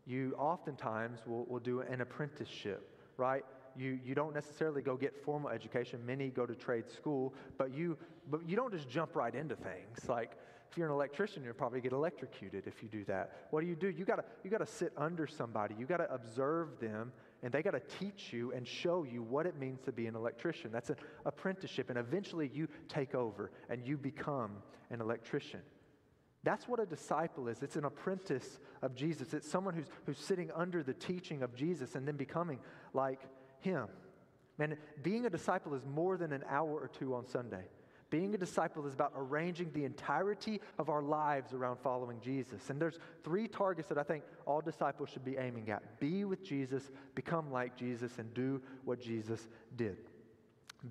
you 0.06 0.34
oftentimes 0.38 1.20
will, 1.26 1.44
will 1.46 1.60
do 1.60 1.80
an 1.80 2.00
apprenticeship, 2.00 2.98
right? 3.16 3.44
You, 3.76 3.98
you 4.04 4.14
don't 4.14 4.34
necessarily 4.34 4.82
go 4.82 4.96
get 4.96 5.16
formal 5.24 5.50
education. 5.50 6.00
Many 6.04 6.28
go 6.28 6.46
to 6.46 6.54
trade 6.54 6.90
school, 6.90 7.34
but 7.56 7.72
you, 7.72 7.96
but 8.28 8.48
you 8.48 8.56
don't 8.56 8.72
just 8.72 8.88
jump 8.88 9.14
right 9.14 9.34
into 9.34 9.56
things. 9.56 10.08
Like, 10.08 10.32
if 10.70 10.78
you're 10.78 10.86
an 10.86 10.92
electrician, 10.92 11.42
you'll 11.42 11.54
probably 11.54 11.80
get 11.80 11.92
electrocuted 11.92 12.66
if 12.66 12.82
you 12.82 12.88
do 12.88 13.04
that. 13.06 13.46
What 13.50 13.60
do 13.60 13.66
you 13.66 13.74
do? 13.74 13.88
You 13.88 14.04
gotta, 14.04 14.24
you 14.44 14.50
gotta 14.50 14.66
sit 14.66 14.92
under 14.96 15.26
somebody. 15.26 15.74
You 15.76 15.86
gotta 15.86 16.12
observe 16.12 16.78
them, 16.78 17.12
and 17.42 17.52
they 17.52 17.62
gotta 17.62 17.80
teach 17.98 18.32
you 18.32 18.52
and 18.52 18.66
show 18.66 19.04
you 19.04 19.22
what 19.22 19.46
it 19.46 19.58
means 19.58 19.80
to 19.82 19.92
be 19.92 20.06
an 20.06 20.14
electrician. 20.14 20.70
That's 20.72 20.90
an 20.90 20.96
apprenticeship, 21.24 21.90
and 21.90 21.98
eventually 21.98 22.50
you 22.52 22.68
take 22.88 23.14
over 23.14 23.50
and 23.68 23.86
you 23.86 23.96
become 23.96 24.50
an 24.90 25.00
electrician. 25.00 25.60
That's 26.42 26.66
what 26.66 26.80
a 26.80 26.86
disciple 26.86 27.48
is. 27.48 27.62
It's 27.62 27.76
an 27.76 27.84
apprentice 27.84 28.58
of 28.82 28.94
Jesus. 28.94 29.34
It's 29.34 29.50
someone 29.50 29.74
who's, 29.74 29.88
who's 30.06 30.18
sitting 30.18 30.50
under 30.54 30.82
the 30.82 30.94
teaching 30.94 31.42
of 31.42 31.54
Jesus 31.54 31.94
and 31.96 32.08
then 32.08 32.16
becoming 32.16 32.58
like 32.94 33.20
him. 33.60 33.88
Man, 34.56 34.76
being 35.02 35.26
a 35.26 35.30
disciple 35.30 35.74
is 35.74 35.84
more 35.86 36.16
than 36.16 36.32
an 36.32 36.44
hour 36.48 36.70
or 36.70 36.88
two 36.88 37.14
on 37.14 37.26
Sunday. 37.26 37.64
Being 38.10 38.34
a 38.34 38.38
disciple 38.38 38.86
is 38.86 38.92
about 38.92 39.12
arranging 39.16 39.70
the 39.72 39.84
entirety 39.84 40.60
of 40.78 40.90
our 40.90 41.02
lives 41.02 41.54
around 41.54 41.78
following 41.78 42.20
Jesus. 42.20 42.68
And 42.68 42.80
there's 42.80 42.98
three 43.24 43.46
targets 43.46 43.88
that 43.88 43.98
I 43.98 44.02
think 44.02 44.24
all 44.46 44.60
disciples 44.60 45.08
should 45.08 45.24
be 45.24 45.36
aiming 45.36 45.70
at 45.70 46.00
be 46.00 46.24
with 46.24 46.42
Jesus, 46.42 46.90
become 47.14 47.52
like 47.52 47.76
Jesus, 47.76 48.18
and 48.18 48.32
do 48.34 48.60
what 48.84 49.00
Jesus 49.00 49.48
did. 49.76 49.96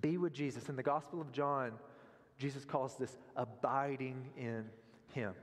Be 0.01 0.17
with 0.17 0.33
Jesus. 0.33 0.69
In 0.69 0.75
the 0.75 0.83
Gospel 0.83 1.19
of 1.19 1.31
John, 1.31 1.73
Jesus 2.37 2.63
calls 2.63 2.95
this 2.95 3.17
abiding 3.35 4.29
in 4.37 4.65
him, 5.13 5.33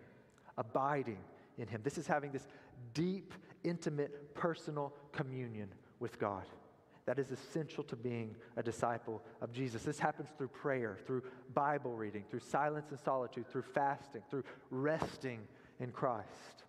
abiding 0.56 1.18
in 1.58 1.66
Him. 1.68 1.80
This 1.82 1.98
is 1.98 2.06
having 2.06 2.32
this 2.32 2.46
deep, 2.94 3.32
intimate, 3.64 4.34
personal 4.34 4.92
communion 5.12 5.68
with 6.00 6.18
God. 6.18 6.44
That 7.06 7.18
is 7.18 7.30
essential 7.30 7.84
to 7.84 7.96
being 7.96 8.34
a 8.56 8.62
disciple 8.62 9.22
of 9.40 9.52
Jesus. 9.52 9.84
This 9.84 9.98
happens 9.98 10.28
through 10.36 10.48
prayer, 10.48 10.98
through 11.06 11.22
Bible 11.54 11.94
reading, 11.94 12.24
through 12.28 12.40
silence 12.40 12.90
and 12.90 12.98
solitude, 12.98 13.48
through 13.48 13.62
fasting, 13.62 14.22
through 14.28 14.44
resting 14.70 15.40
in 15.78 15.92
Christ. 15.92 16.64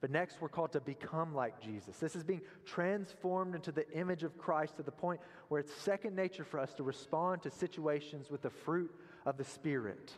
But 0.00 0.10
next, 0.10 0.40
we're 0.40 0.48
called 0.48 0.72
to 0.72 0.80
become 0.80 1.34
like 1.34 1.60
Jesus. 1.60 1.98
This 1.98 2.16
is 2.16 2.22
being 2.22 2.42
transformed 2.64 3.54
into 3.54 3.72
the 3.72 3.90
image 3.92 4.22
of 4.22 4.38
Christ 4.38 4.76
to 4.76 4.82
the 4.82 4.90
point 4.90 5.20
where 5.48 5.60
it's 5.60 5.72
second 5.72 6.14
nature 6.14 6.44
for 6.44 6.58
us 6.58 6.72
to 6.74 6.82
respond 6.82 7.42
to 7.42 7.50
situations 7.50 8.30
with 8.30 8.42
the 8.42 8.50
fruit 8.50 8.94
of 9.24 9.36
the 9.36 9.44
Spirit. 9.44 10.12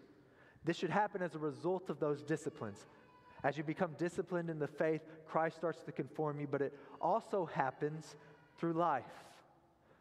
This 0.64 0.76
should 0.76 0.90
happen 0.90 1.22
as 1.22 1.34
a 1.34 1.38
result 1.38 1.90
of 1.90 2.00
those 2.00 2.22
disciplines. 2.22 2.86
As 3.44 3.56
you 3.56 3.62
become 3.62 3.92
disciplined 3.98 4.50
in 4.50 4.58
the 4.58 4.66
faith, 4.66 5.00
Christ 5.26 5.56
starts 5.56 5.82
to 5.84 5.92
conform 5.92 6.40
you, 6.40 6.48
but 6.50 6.60
it 6.60 6.76
also 7.00 7.46
happens 7.46 8.16
through 8.58 8.72
life, 8.72 9.04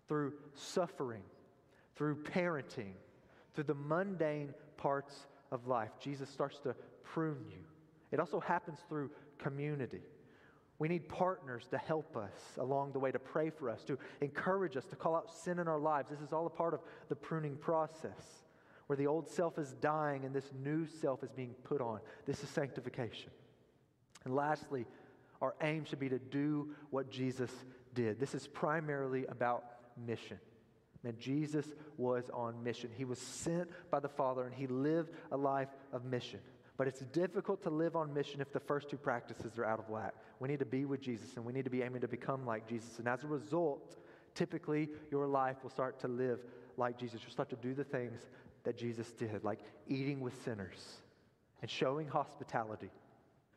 through 0.08 0.34
suffering, 0.54 1.24
through 1.96 2.16
parenting, 2.24 2.94
through 3.54 3.66
the 3.66 3.74
mundane 3.76 4.54
parts 4.78 5.28
of 5.52 5.68
life. 5.68 5.92
Jesus 6.00 6.30
starts 6.30 6.60
to 6.60 6.76
prune 7.04 7.46
you. 7.50 7.64
It 8.12 8.20
also 8.20 8.40
happens 8.40 8.80
through 8.88 9.12
community. 9.38 10.02
We 10.80 10.88
need 10.88 11.10
partners 11.10 11.68
to 11.72 11.78
help 11.78 12.16
us 12.16 12.32
along 12.60 12.92
the 12.92 13.00
way, 13.00 13.12
to 13.12 13.20
pray 13.20 13.50
for 13.50 13.70
us, 13.70 13.84
to 13.86 13.98
encourage 14.22 14.78
us, 14.78 14.86
to 14.86 14.96
call 14.96 15.16
out 15.16 15.34
sin 15.34 15.60
in 15.60 15.68
our 15.68 15.80
lives. 15.80 16.12
This 16.12 16.22
is 16.22 16.32
all 16.32 16.46
a 16.46 16.52
part 16.52 16.74
of 16.74 16.82
the 17.10 17.16
pruning 17.16 17.56
process 17.56 18.44
where 18.86 18.96
the 18.96 19.08
old 19.08 19.28
self 19.28 19.58
is 19.58 19.74
dying 19.82 20.24
and 20.24 20.34
this 20.34 20.52
new 20.64 20.86
self 20.86 21.24
is 21.24 21.32
being 21.32 21.56
put 21.64 21.82
on. 21.82 22.00
This 22.26 22.44
is 22.44 22.50
sanctification. 22.50 23.32
And 24.24 24.36
lastly, 24.36 24.86
our 25.42 25.56
aim 25.62 25.84
should 25.84 26.00
be 26.00 26.10
to 26.10 26.20
do 26.20 26.70
what 26.90 27.10
Jesus 27.10 27.52
did. 27.94 28.20
This 28.20 28.34
is 28.34 28.48
primarily 28.48 29.26
about 29.26 29.66
mission. 30.06 30.40
And 31.04 31.18
Jesus 31.18 31.66
was 31.98 32.30
on 32.34 32.62
mission. 32.64 32.90
He 32.96 33.06
was 33.06 33.20
sent 33.20 33.70
by 33.90 34.00
the 34.00 34.10
Father 34.10 34.46
and 34.46 34.54
he 34.54 34.68
lived 34.68 35.12
a 35.32 35.38
life 35.38 35.70
of 35.94 36.04
mission. 36.04 36.40
But 36.76 36.88
it's 36.88 37.00
difficult 37.00 37.64
to 37.64 37.70
live 37.70 37.96
on 37.96 38.14
mission 38.14 38.42
if 38.42 38.52
the 38.52 38.60
first 38.60 38.90
two 38.90 38.98
practices 38.98 39.58
are 39.58 39.66
out 39.66 39.80
of 39.80 39.90
whack. 39.90 40.14
We 40.40 40.48
need 40.48 40.60
to 40.60 40.66
be 40.66 40.86
with 40.86 41.02
Jesus 41.02 41.36
and 41.36 41.46
we 41.46 41.54
need 41.54 41.64
to 41.64 41.72
be 41.72 41.82
aiming 41.82 42.02
to 42.02 42.08
become 42.08 42.46
like 42.46 42.68
Jesus. 42.68 43.00
And 43.00 43.08
as 43.08 43.24
a 43.24 43.28
result, 43.28 43.98
typically 44.36 44.90
your 45.10 45.28
life 45.28 45.58
will 45.64 45.70
start 45.70 46.00
to 46.02 46.08
live 46.08 46.40
like 46.78 46.98
Jesus. 46.98 47.22
You'll 47.24 47.32
start 47.32 47.50
to 47.50 47.56
do 47.56 47.74
the 47.74 47.84
things 47.84 48.22
that 48.64 48.78
Jesus 48.78 49.12
did, 49.14 49.44
like 49.44 49.60
eating 49.88 50.20
with 50.20 50.34
sinners 50.44 50.98
and 51.62 51.72
showing 51.72 52.08
hospitality, 52.08 52.92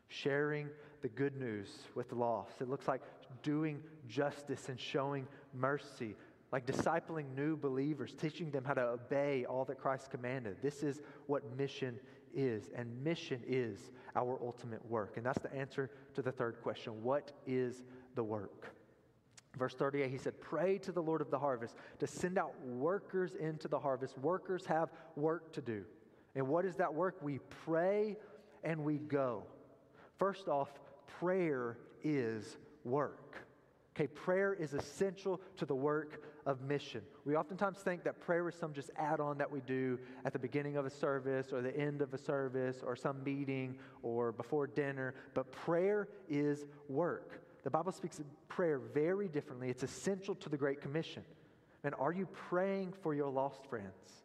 sharing 0.07 0.69
the 1.01 1.09
good 1.09 1.35
news 1.35 1.69
with 1.95 2.09
the 2.09 2.15
lost. 2.15 2.61
It 2.61 2.69
looks 2.69 2.87
like 2.87 3.01
doing 3.43 3.81
justice 4.07 4.69
and 4.69 4.79
showing 4.79 5.27
mercy, 5.53 6.15
like 6.51 6.65
discipling 6.65 7.33
new 7.35 7.55
believers, 7.55 8.13
teaching 8.13 8.51
them 8.51 8.63
how 8.63 8.73
to 8.73 8.81
obey 8.81 9.45
all 9.45 9.63
that 9.65 9.79
Christ 9.79 10.09
commanded. 10.09 10.57
This 10.61 10.83
is 10.83 11.01
what 11.27 11.43
mission 11.57 11.99
is, 12.33 12.69
and 12.75 13.03
mission 13.03 13.41
is 13.47 13.91
our 14.15 14.39
ultimate 14.41 14.85
work. 14.89 15.17
And 15.17 15.25
that's 15.25 15.41
the 15.41 15.53
answer 15.53 15.89
to 16.13 16.21
the 16.21 16.31
third 16.31 16.61
question 16.61 17.03
What 17.03 17.31
is 17.47 17.83
the 18.15 18.23
work? 18.23 18.75
Verse 19.57 19.75
38, 19.75 20.09
he 20.09 20.17
said, 20.17 20.39
Pray 20.39 20.77
to 20.79 20.91
the 20.91 21.01
Lord 21.01 21.21
of 21.21 21.29
the 21.29 21.39
harvest 21.39 21.75
to 21.99 22.07
send 22.07 22.37
out 22.37 22.53
workers 22.65 23.35
into 23.35 23.67
the 23.67 23.79
harvest. 23.79 24.17
Workers 24.17 24.65
have 24.65 24.89
work 25.15 25.51
to 25.53 25.61
do. 25.61 25.83
And 26.35 26.47
what 26.47 26.65
is 26.65 26.75
that 26.77 26.93
work? 26.93 27.17
We 27.21 27.39
pray 27.65 28.17
and 28.63 28.83
we 28.83 28.97
go. 28.97 29.43
First 30.17 30.47
off, 30.47 30.69
prayer 31.19 31.77
is 32.03 32.57
work. 32.85 33.35
Okay, 33.95 34.07
prayer 34.07 34.53
is 34.53 34.73
essential 34.73 35.41
to 35.57 35.65
the 35.65 35.75
work 35.75 36.23
of 36.45 36.61
mission. 36.61 37.01
We 37.25 37.35
oftentimes 37.35 37.79
think 37.79 38.03
that 38.03 38.19
prayer 38.19 38.47
is 38.49 38.55
some 38.55 38.73
just 38.73 38.89
add 38.97 39.19
on 39.19 39.37
that 39.37 39.51
we 39.51 39.61
do 39.61 39.99
at 40.25 40.33
the 40.33 40.39
beginning 40.39 40.77
of 40.77 40.85
a 40.85 40.89
service 40.89 41.53
or 41.53 41.61
the 41.61 41.75
end 41.77 42.01
of 42.01 42.13
a 42.13 42.17
service 42.17 42.77
or 42.83 42.95
some 42.95 43.23
meeting 43.23 43.77
or 44.03 44.31
before 44.31 44.67
dinner, 44.67 45.13
but 45.33 45.51
prayer 45.51 46.07
is 46.29 46.65
work. 46.89 47.41
The 47.63 47.69
Bible 47.69 47.91
speaks 47.91 48.19
of 48.19 48.25
prayer 48.47 48.79
very 48.79 49.27
differently. 49.27 49.69
It's 49.69 49.83
essential 49.83 50.35
to 50.35 50.49
the 50.49 50.57
Great 50.57 50.81
Commission. 50.81 51.23
And 51.83 51.95
are 51.99 52.11
you 52.11 52.25
praying 52.25 52.93
for 53.01 53.13
your 53.13 53.29
lost 53.29 53.65
friends? 53.65 54.23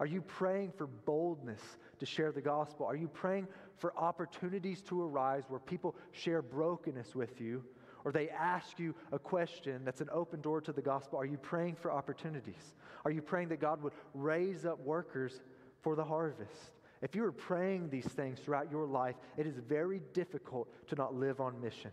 Are 0.00 0.06
you 0.06 0.22
praying 0.22 0.72
for 0.76 0.86
boldness 0.86 1.60
to 2.00 2.06
share 2.06 2.32
the 2.32 2.40
gospel? 2.40 2.86
Are 2.86 2.96
you 2.96 3.08
praying 3.08 3.46
for 3.76 3.96
opportunities 3.96 4.82
to 4.82 5.00
arise 5.02 5.44
where 5.48 5.60
people 5.60 5.94
share 6.12 6.42
brokenness 6.42 7.14
with 7.14 7.40
you 7.40 7.64
or 8.04 8.12
they 8.12 8.28
ask 8.28 8.78
you 8.78 8.94
a 9.12 9.18
question 9.18 9.82
that's 9.84 10.00
an 10.00 10.08
open 10.12 10.40
door 10.40 10.60
to 10.60 10.72
the 10.72 10.82
gospel? 10.82 11.18
Are 11.18 11.24
you 11.24 11.38
praying 11.38 11.76
for 11.76 11.90
opportunities? 11.90 12.74
Are 13.04 13.10
you 13.10 13.22
praying 13.22 13.48
that 13.48 13.60
God 13.60 13.82
would 13.82 13.94
raise 14.12 14.64
up 14.64 14.78
workers 14.80 15.40
for 15.82 15.96
the 15.96 16.04
harvest? 16.04 16.72
If 17.02 17.14
you 17.14 17.24
are 17.24 17.32
praying 17.32 17.90
these 17.90 18.06
things 18.06 18.38
throughout 18.40 18.70
your 18.70 18.86
life, 18.86 19.16
it 19.36 19.46
is 19.46 19.56
very 19.58 20.00
difficult 20.12 20.68
to 20.88 20.94
not 20.94 21.14
live 21.14 21.40
on 21.40 21.60
mission. 21.60 21.90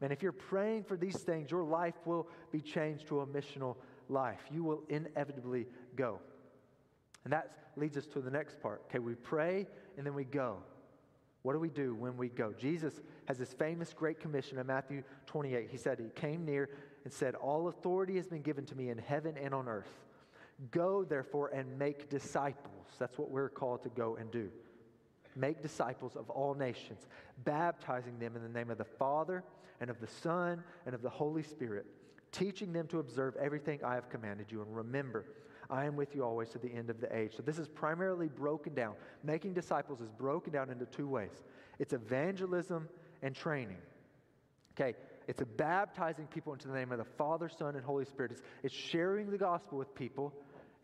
Man, 0.00 0.12
if 0.12 0.22
you're 0.22 0.32
praying 0.32 0.84
for 0.84 0.96
these 0.96 1.18
things, 1.18 1.50
your 1.50 1.64
life 1.64 1.94
will 2.04 2.28
be 2.52 2.60
changed 2.60 3.08
to 3.08 3.20
a 3.20 3.26
missional 3.26 3.76
life. 4.08 4.40
You 4.50 4.64
will 4.64 4.82
inevitably 4.88 5.66
go. 5.96 6.20
And 7.24 7.32
that 7.32 7.70
leads 7.76 7.96
us 7.96 8.06
to 8.06 8.20
the 8.20 8.30
next 8.30 8.60
part. 8.60 8.82
Okay, 8.88 8.98
we 9.00 9.14
pray 9.14 9.66
and 9.96 10.06
then 10.06 10.14
we 10.14 10.24
go. 10.24 10.58
What 11.42 11.52
do 11.52 11.60
we 11.60 11.70
do 11.70 11.94
when 11.94 12.16
we 12.16 12.28
go? 12.28 12.52
Jesus 12.52 13.00
has 13.26 13.38
this 13.38 13.52
famous 13.52 13.92
Great 13.92 14.20
Commission 14.20 14.58
in 14.58 14.66
Matthew 14.66 15.02
28. 15.26 15.68
He 15.70 15.76
said, 15.76 15.98
He 15.98 16.08
came 16.20 16.44
near 16.44 16.68
and 17.04 17.12
said, 17.12 17.34
All 17.34 17.68
authority 17.68 18.16
has 18.16 18.26
been 18.26 18.42
given 18.42 18.64
to 18.66 18.74
me 18.74 18.90
in 18.90 18.98
heaven 18.98 19.36
and 19.40 19.54
on 19.54 19.68
earth. 19.68 19.92
Go, 20.72 21.04
therefore, 21.04 21.48
and 21.48 21.78
make 21.78 22.10
disciples. 22.10 22.86
That's 22.98 23.16
what 23.16 23.30
we're 23.30 23.48
called 23.48 23.82
to 23.84 23.88
go 23.90 24.16
and 24.16 24.30
do. 24.30 24.50
Make 25.36 25.62
disciples 25.62 26.16
of 26.16 26.28
all 26.30 26.54
nations, 26.54 27.06
baptizing 27.44 28.18
them 28.18 28.34
in 28.34 28.42
the 28.42 28.48
name 28.48 28.70
of 28.70 28.78
the 28.78 28.84
Father 28.84 29.44
and 29.80 29.88
of 29.88 30.00
the 30.00 30.08
Son 30.08 30.64
and 30.84 30.94
of 30.94 31.02
the 31.02 31.10
Holy 31.10 31.44
Spirit, 31.44 31.86
teaching 32.32 32.72
them 32.72 32.88
to 32.88 32.98
observe 32.98 33.36
everything 33.36 33.78
I 33.84 33.94
have 33.94 34.10
commanded 34.10 34.50
you. 34.50 34.62
And 34.62 34.74
remember, 34.74 35.26
I 35.70 35.84
am 35.84 35.96
with 35.96 36.14
you 36.14 36.24
always 36.24 36.48
to 36.50 36.58
the 36.58 36.72
end 36.72 36.88
of 36.88 37.00
the 37.00 37.14
age. 37.14 37.32
So 37.36 37.42
this 37.42 37.58
is 37.58 37.68
primarily 37.68 38.28
broken 38.28 38.74
down. 38.74 38.94
Making 39.22 39.52
disciples 39.52 40.00
is 40.00 40.10
broken 40.10 40.52
down 40.52 40.70
into 40.70 40.86
two 40.86 41.08
ways 41.08 41.42
it's 41.78 41.92
evangelism 41.92 42.88
and 43.22 43.34
training. 43.34 43.78
Okay, 44.78 44.96
it's 45.26 45.42
baptizing 45.56 46.26
people 46.26 46.52
into 46.52 46.68
the 46.68 46.74
name 46.74 46.92
of 46.92 46.98
the 46.98 47.04
Father, 47.04 47.48
Son, 47.48 47.74
and 47.76 47.84
Holy 47.84 48.04
Spirit. 48.04 48.32
It's, 48.32 48.42
it's 48.62 48.74
sharing 48.74 49.30
the 49.30 49.38
gospel 49.38 49.78
with 49.78 49.94
people. 49.94 50.32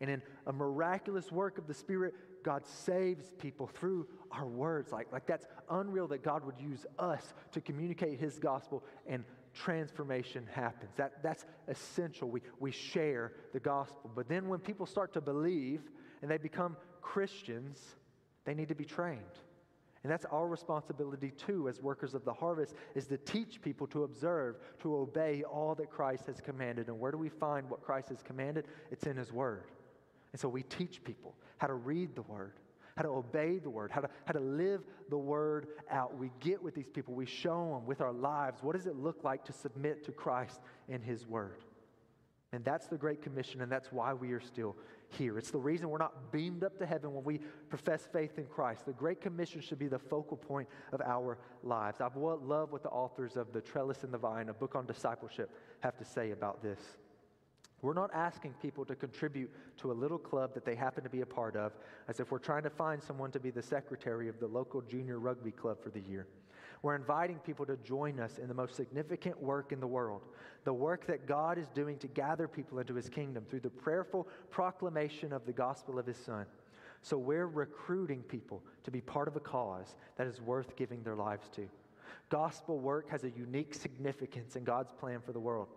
And 0.01 0.09
in 0.09 0.21
a 0.45 0.51
miraculous 0.51 1.31
work 1.31 1.57
of 1.57 1.67
the 1.67 1.73
Spirit, 1.73 2.13
God 2.43 2.67
saves 2.67 3.31
people 3.39 3.67
through 3.67 4.05
our 4.31 4.45
words. 4.45 4.91
Like, 4.91 5.11
like 5.11 5.25
that's 5.25 5.45
unreal 5.69 6.07
that 6.09 6.21
God 6.21 6.45
would 6.45 6.59
use 6.59 6.85
us 6.99 7.33
to 7.53 7.61
communicate 7.61 8.19
his 8.19 8.37
gospel 8.37 8.83
and 9.07 9.23
transformation 9.55 10.47
happens. 10.51 10.91
That, 10.97 11.23
that's 11.23 11.45
essential. 11.67 12.29
We, 12.29 12.41
we 12.59 12.71
share 12.71 13.31
the 13.53 13.59
gospel. 13.59 14.11
But 14.13 14.27
then 14.27 14.47
when 14.47 14.59
people 14.59 14.85
start 14.85 15.13
to 15.13 15.21
believe 15.21 15.81
and 16.21 16.29
they 16.29 16.37
become 16.37 16.77
Christians, 17.01 17.79
they 18.45 18.53
need 18.53 18.67
to 18.67 18.75
be 18.75 18.85
trained. 18.85 19.21
And 20.03 20.11
that's 20.11 20.25
our 20.25 20.47
responsibility 20.47 21.31
too, 21.31 21.67
as 21.67 21.81
workers 21.81 22.13
of 22.13 22.25
the 22.25 22.33
harvest, 22.33 22.75
is 22.93 23.07
to 23.07 23.17
teach 23.17 23.59
people 23.59 23.87
to 23.87 24.03
observe, 24.03 24.57
to 24.83 24.95
obey 24.95 25.41
all 25.41 25.73
that 25.75 25.89
Christ 25.89 26.27
has 26.27 26.39
commanded. 26.39 26.89
And 26.89 26.99
where 26.99 27.11
do 27.11 27.17
we 27.17 27.29
find 27.29 27.67
what 27.67 27.81
Christ 27.81 28.09
has 28.09 28.21
commanded? 28.21 28.67
It's 28.91 29.07
in 29.07 29.17
His 29.17 29.33
Word. 29.33 29.63
And 30.31 30.39
so 30.39 30.47
we 30.47 30.61
teach 30.61 31.03
people 31.03 31.33
how 31.57 31.65
to 31.65 31.73
read 31.73 32.15
the 32.15 32.21
Word, 32.21 32.53
how 32.95 33.03
to 33.03 33.09
obey 33.09 33.59
the 33.59 33.69
word, 33.69 33.91
how 33.91 34.01
to, 34.01 34.09
how 34.25 34.33
to 34.33 34.39
live 34.39 34.81
the 35.09 35.17
word 35.17 35.67
out. 35.91 36.17
We 36.17 36.31
get 36.39 36.63
with 36.63 36.75
these 36.75 36.87
people, 36.87 37.13
we 37.13 37.25
show 37.25 37.73
them 37.73 37.85
with 37.85 37.99
our 38.01 38.13
lives 38.13 38.63
what 38.63 38.75
does 38.75 38.85
it 38.85 38.95
look 38.95 39.23
like 39.23 39.43
to 39.45 39.53
submit 39.53 40.05
to 40.05 40.11
Christ 40.11 40.61
and 40.87 41.03
his 41.03 41.27
word. 41.27 41.63
And 42.53 42.63
that's 42.63 42.87
the 42.87 42.97
Great 42.97 43.21
Commission, 43.21 43.61
and 43.61 43.69
that's 43.69 43.91
why 43.91 44.13
we 44.13 44.31
are 44.31 44.39
still 44.39 44.77
here. 45.09 45.37
It's 45.37 45.51
the 45.51 45.57
reason 45.57 45.89
we're 45.89 45.97
not 45.97 46.31
beamed 46.31 46.63
up 46.63 46.77
to 46.79 46.85
heaven 46.85 47.13
when 47.13 47.25
we 47.25 47.41
profess 47.69 48.07
faith 48.13 48.37
in 48.37 48.45
Christ. 48.45 48.85
The 48.85 48.93
Great 48.93 49.19
Commission 49.19 49.59
should 49.59 49.79
be 49.79 49.87
the 49.87 49.99
focal 49.99 50.37
point 50.37 50.69
of 50.93 51.01
our 51.01 51.37
lives. 51.63 51.99
I 51.99 52.07
love 52.15 52.71
what 52.71 52.81
the 52.81 52.89
authors 52.89 53.35
of 53.35 53.51
The 53.51 53.59
Trellis 53.59 54.03
and 54.03 54.13
the 54.13 54.17
Vine, 54.17 54.47
a 54.47 54.53
book 54.53 54.73
on 54.73 54.85
discipleship, 54.85 55.51
have 55.81 55.97
to 55.97 56.05
say 56.05 56.31
about 56.31 56.63
this. 56.63 56.79
We're 57.85 57.93
not 57.93 58.09
asking 58.15 58.55
people 58.63 58.83
to 58.85 58.95
contribute 58.95 59.51
to 59.77 59.91
a 59.91 59.93
little 59.93 60.17
club 60.17 60.55
that 60.55 60.65
they 60.65 60.73
happen 60.73 61.03
to 61.03 61.09
be 61.09 61.21
a 61.21 61.25
part 61.25 61.55
of, 61.55 61.71
as 62.07 62.19
if 62.19 62.31
we're 62.31 62.39
trying 62.39 62.63
to 62.63 62.69
find 62.71 63.01
someone 63.01 63.29
to 63.29 63.39
be 63.39 63.51
the 63.51 63.61
secretary 63.61 64.27
of 64.27 64.39
the 64.39 64.47
local 64.47 64.81
junior 64.81 65.19
rugby 65.19 65.51
club 65.51 65.77
for 65.83 65.91
the 65.91 65.99
year. 65.99 66.25
We're 66.81 66.95
inviting 66.95 67.37
people 67.37 67.63
to 67.67 67.77
join 67.77 68.19
us 68.19 68.39
in 68.39 68.47
the 68.47 68.55
most 68.55 68.75
significant 68.75 69.39
work 69.39 69.71
in 69.71 69.79
the 69.79 69.85
world, 69.85 70.23
the 70.63 70.73
work 70.73 71.05
that 71.05 71.27
God 71.27 71.59
is 71.59 71.67
doing 71.75 71.99
to 71.99 72.07
gather 72.07 72.47
people 72.47 72.79
into 72.79 72.95
his 72.95 73.07
kingdom 73.07 73.45
through 73.47 73.59
the 73.59 73.69
prayerful 73.69 74.27
proclamation 74.49 75.31
of 75.31 75.45
the 75.45 75.53
gospel 75.53 75.99
of 75.99 76.07
his 76.07 76.17
son. 76.17 76.47
So 77.03 77.19
we're 77.19 77.45
recruiting 77.45 78.23
people 78.23 78.63
to 78.83 78.89
be 78.89 79.01
part 79.01 79.27
of 79.27 79.35
a 79.35 79.39
cause 79.39 79.95
that 80.17 80.25
is 80.25 80.41
worth 80.41 80.75
giving 80.75 81.03
their 81.03 81.15
lives 81.15 81.49
to. 81.49 81.69
Gospel 82.29 82.79
work 82.79 83.11
has 83.11 83.25
a 83.25 83.29
unique 83.29 83.75
significance 83.75 84.55
in 84.55 84.63
God's 84.63 84.91
plan 84.91 85.19
for 85.23 85.33
the 85.33 85.39
world. 85.39 85.67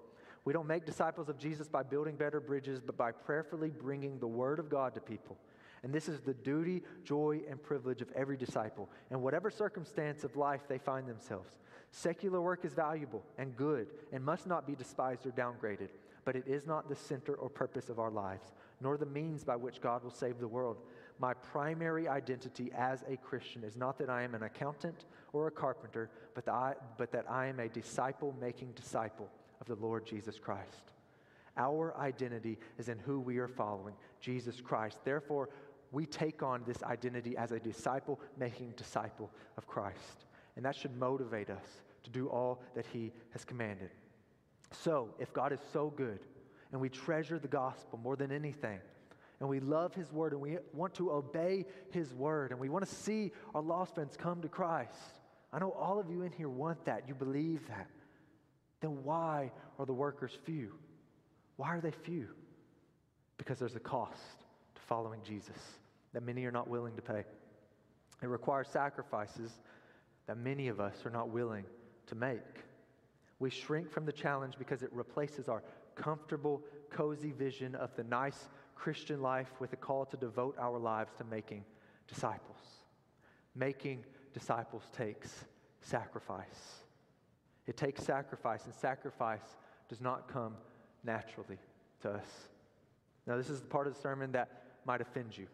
We 0.48 0.54
don't 0.54 0.66
make 0.66 0.86
disciples 0.86 1.28
of 1.28 1.36
Jesus 1.36 1.68
by 1.68 1.82
building 1.82 2.16
better 2.16 2.40
bridges, 2.40 2.80
but 2.80 2.96
by 2.96 3.12
prayerfully 3.12 3.68
bringing 3.68 4.18
the 4.18 4.26
Word 4.26 4.58
of 4.58 4.70
God 4.70 4.94
to 4.94 5.00
people. 5.02 5.36
And 5.82 5.92
this 5.92 6.08
is 6.08 6.20
the 6.20 6.32
duty, 6.32 6.84
joy, 7.04 7.42
and 7.50 7.62
privilege 7.62 8.00
of 8.00 8.10
every 8.16 8.38
disciple, 8.38 8.88
in 9.10 9.20
whatever 9.20 9.50
circumstance 9.50 10.24
of 10.24 10.36
life 10.36 10.62
they 10.66 10.78
find 10.78 11.06
themselves. 11.06 11.58
Secular 11.90 12.40
work 12.40 12.64
is 12.64 12.72
valuable 12.72 13.22
and 13.36 13.58
good 13.58 13.88
and 14.10 14.24
must 14.24 14.46
not 14.46 14.66
be 14.66 14.74
despised 14.74 15.26
or 15.26 15.32
downgraded, 15.32 15.90
but 16.24 16.34
it 16.34 16.44
is 16.46 16.66
not 16.66 16.88
the 16.88 16.96
center 16.96 17.34
or 17.34 17.50
purpose 17.50 17.90
of 17.90 17.98
our 17.98 18.10
lives, 18.10 18.54
nor 18.80 18.96
the 18.96 19.04
means 19.04 19.44
by 19.44 19.56
which 19.56 19.82
God 19.82 20.02
will 20.02 20.10
save 20.10 20.38
the 20.38 20.48
world. 20.48 20.78
My 21.18 21.34
primary 21.34 22.08
identity 22.08 22.70
as 22.74 23.04
a 23.06 23.18
Christian 23.18 23.64
is 23.64 23.76
not 23.76 23.98
that 23.98 24.08
I 24.08 24.22
am 24.22 24.34
an 24.34 24.44
accountant 24.44 25.04
or 25.34 25.46
a 25.46 25.50
carpenter, 25.50 26.08
but 26.34 26.46
that 26.46 26.54
I, 26.54 26.74
but 26.96 27.12
that 27.12 27.30
I 27.30 27.48
am 27.48 27.60
a 27.60 27.68
disciple 27.68 28.34
making 28.40 28.72
disciple 28.72 29.28
of 29.60 29.66
the 29.66 29.74
Lord 29.74 30.06
Jesus 30.06 30.38
Christ. 30.38 30.92
Our 31.56 31.96
identity 31.98 32.58
is 32.78 32.88
in 32.88 32.98
who 32.98 33.20
we 33.20 33.38
are 33.38 33.48
following, 33.48 33.94
Jesus 34.20 34.60
Christ. 34.60 34.98
Therefore, 35.04 35.48
we 35.90 36.06
take 36.06 36.42
on 36.42 36.62
this 36.66 36.82
identity 36.82 37.36
as 37.36 37.50
a 37.50 37.58
disciple 37.58 38.20
making 38.38 38.72
disciple 38.76 39.30
of 39.56 39.66
Christ. 39.66 40.26
And 40.56 40.64
that 40.64 40.76
should 40.76 40.96
motivate 40.96 41.50
us 41.50 41.82
to 42.04 42.10
do 42.10 42.28
all 42.28 42.62
that 42.74 42.86
He 42.92 43.12
has 43.30 43.44
commanded. 43.44 43.90
So, 44.70 45.08
if 45.18 45.32
God 45.32 45.52
is 45.52 45.60
so 45.72 45.90
good 45.90 46.20
and 46.72 46.80
we 46.80 46.88
treasure 46.88 47.38
the 47.38 47.48
gospel 47.48 47.98
more 48.02 48.16
than 48.16 48.30
anything, 48.30 48.80
and 49.40 49.48
we 49.48 49.60
love 49.60 49.94
His 49.94 50.12
word 50.12 50.32
and 50.32 50.40
we 50.40 50.58
want 50.74 50.94
to 50.94 51.10
obey 51.10 51.64
His 51.90 52.12
word 52.14 52.50
and 52.50 52.60
we 52.60 52.68
want 52.68 52.86
to 52.86 52.94
see 52.94 53.32
our 53.54 53.62
lost 53.62 53.94
friends 53.94 54.16
come 54.16 54.42
to 54.42 54.48
Christ, 54.48 54.92
I 55.52 55.58
know 55.58 55.70
all 55.70 55.98
of 55.98 56.10
you 56.10 56.22
in 56.22 56.32
here 56.32 56.48
want 56.48 56.84
that. 56.84 57.08
You 57.08 57.14
believe 57.14 57.66
that 57.68 57.88
then 58.80 59.02
why 59.02 59.50
are 59.78 59.86
the 59.86 59.92
workers 59.92 60.36
few? 60.44 60.72
Why 61.56 61.76
are 61.76 61.80
they 61.80 61.90
few? 61.90 62.28
Because 63.36 63.58
there's 63.58 63.76
a 63.76 63.80
cost 63.80 64.44
to 64.74 64.82
following 64.82 65.20
Jesus 65.24 65.56
that 66.12 66.22
many 66.22 66.44
are 66.44 66.52
not 66.52 66.68
willing 66.68 66.94
to 66.96 67.02
pay. 67.02 67.24
It 68.22 68.26
requires 68.26 68.68
sacrifices 68.68 69.52
that 70.26 70.36
many 70.36 70.68
of 70.68 70.80
us 70.80 70.94
are 71.04 71.10
not 71.10 71.28
willing 71.28 71.64
to 72.06 72.14
make. 72.14 72.38
We 73.38 73.50
shrink 73.50 73.90
from 73.90 74.04
the 74.04 74.12
challenge 74.12 74.54
because 74.58 74.82
it 74.82 74.92
replaces 74.92 75.48
our 75.48 75.62
comfortable, 75.94 76.62
cozy 76.90 77.32
vision 77.32 77.74
of 77.74 77.94
the 77.96 78.04
nice 78.04 78.48
Christian 78.74 79.20
life 79.20 79.50
with 79.58 79.72
a 79.72 79.76
call 79.76 80.04
to 80.06 80.16
devote 80.16 80.56
our 80.58 80.78
lives 80.78 81.12
to 81.18 81.24
making 81.24 81.64
disciples. 82.06 82.58
Making 83.54 84.04
disciples 84.32 84.84
takes 84.96 85.44
sacrifice. 85.80 86.84
It 87.68 87.76
takes 87.76 88.02
sacrifice, 88.02 88.64
and 88.64 88.74
sacrifice 88.74 89.56
does 89.90 90.00
not 90.00 90.26
come 90.32 90.54
naturally 91.04 91.58
to 92.00 92.10
us. 92.12 92.26
Now, 93.26 93.36
this 93.36 93.50
is 93.50 93.60
the 93.60 93.66
part 93.66 93.86
of 93.86 93.94
the 93.94 94.00
sermon 94.00 94.32
that 94.32 94.48
might 94.86 95.02
offend 95.02 95.36
you. 95.36 95.46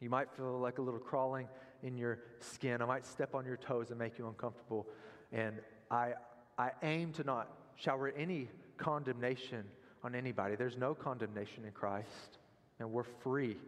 You 0.00 0.08
might 0.08 0.30
feel 0.32 0.58
like 0.58 0.78
a 0.78 0.82
little 0.82 0.98
crawling 0.98 1.46
in 1.82 1.98
your 1.98 2.20
skin. 2.40 2.80
I 2.80 2.86
might 2.86 3.04
step 3.04 3.34
on 3.34 3.44
your 3.44 3.58
toes 3.58 3.90
and 3.90 3.98
make 3.98 4.18
you 4.18 4.26
uncomfortable. 4.26 4.86
And 5.30 5.56
I, 5.90 6.14
I 6.56 6.70
aim 6.82 7.12
to 7.12 7.24
not 7.24 7.48
shower 7.76 8.08
any 8.16 8.48
condemnation 8.78 9.64
on 10.02 10.14
anybody. 10.14 10.56
There's 10.56 10.78
no 10.78 10.94
condemnation 10.94 11.66
in 11.66 11.72
Christ. 11.72 12.38
And 12.80 12.90
we're 12.90 13.02
free, 13.02 13.58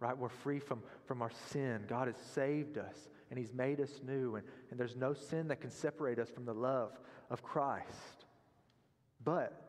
right? 0.00 0.16
We're 0.18 0.28
free 0.28 0.58
from, 0.58 0.82
from 1.06 1.22
our 1.22 1.30
sin. 1.50 1.84
God 1.88 2.08
has 2.08 2.16
saved 2.34 2.78
us 2.78 2.96
and 3.30 3.38
He's 3.38 3.52
made 3.52 3.80
us 3.80 4.00
new. 4.06 4.36
And, 4.36 4.46
and 4.70 4.78
there's 4.78 4.96
no 4.96 5.14
sin 5.14 5.48
that 5.48 5.60
can 5.60 5.70
separate 5.70 6.18
us 6.18 6.28
from 6.28 6.44
the 6.44 6.54
love 6.54 6.92
of 7.30 7.42
Christ. 7.42 8.24
But, 9.24 9.60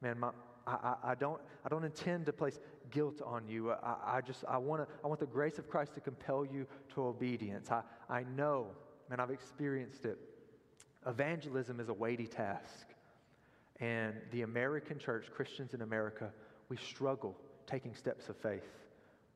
man, 0.00 0.18
my, 0.18 0.30
I, 0.66 0.94
I, 1.02 1.14
don't, 1.14 1.40
I 1.64 1.68
don't 1.68 1.84
intend 1.84 2.26
to 2.26 2.32
place 2.32 2.58
guilt 2.90 3.22
on 3.24 3.48
you. 3.48 3.70
I, 3.70 3.96
I 4.04 4.20
just, 4.20 4.44
I, 4.48 4.58
wanna, 4.58 4.86
I 5.04 5.06
want 5.06 5.20
the 5.20 5.26
grace 5.26 5.58
of 5.58 5.68
Christ 5.68 5.94
to 5.94 6.00
compel 6.00 6.44
you 6.44 6.66
to 6.94 7.02
obedience. 7.02 7.70
I, 7.70 7.82
I 8.08 8.24
know, 8.36 8.68
and 9.10 9.20
I've 9.20 9.30
experienced 9.30 10.04
it. 10.04 10.18
Evangelism 11.06 11.78
is 11.78 11.88
a 11.88 11.94
weighty 11.94 12.26
task. 12.26 12.86
And 13.78 14.14
the 14.32 14.42
American 14.42 14.98
church, 14.98 15.26
Christians 15.32 15.74
in 15.74 15.82
America, 15.82 16.32
we 16.68 16.76
struggle 16.76 17.36
taking 17.66 17.94
steps 17.94 18.28
of 18.28 18.36
faith. 18.36 18.64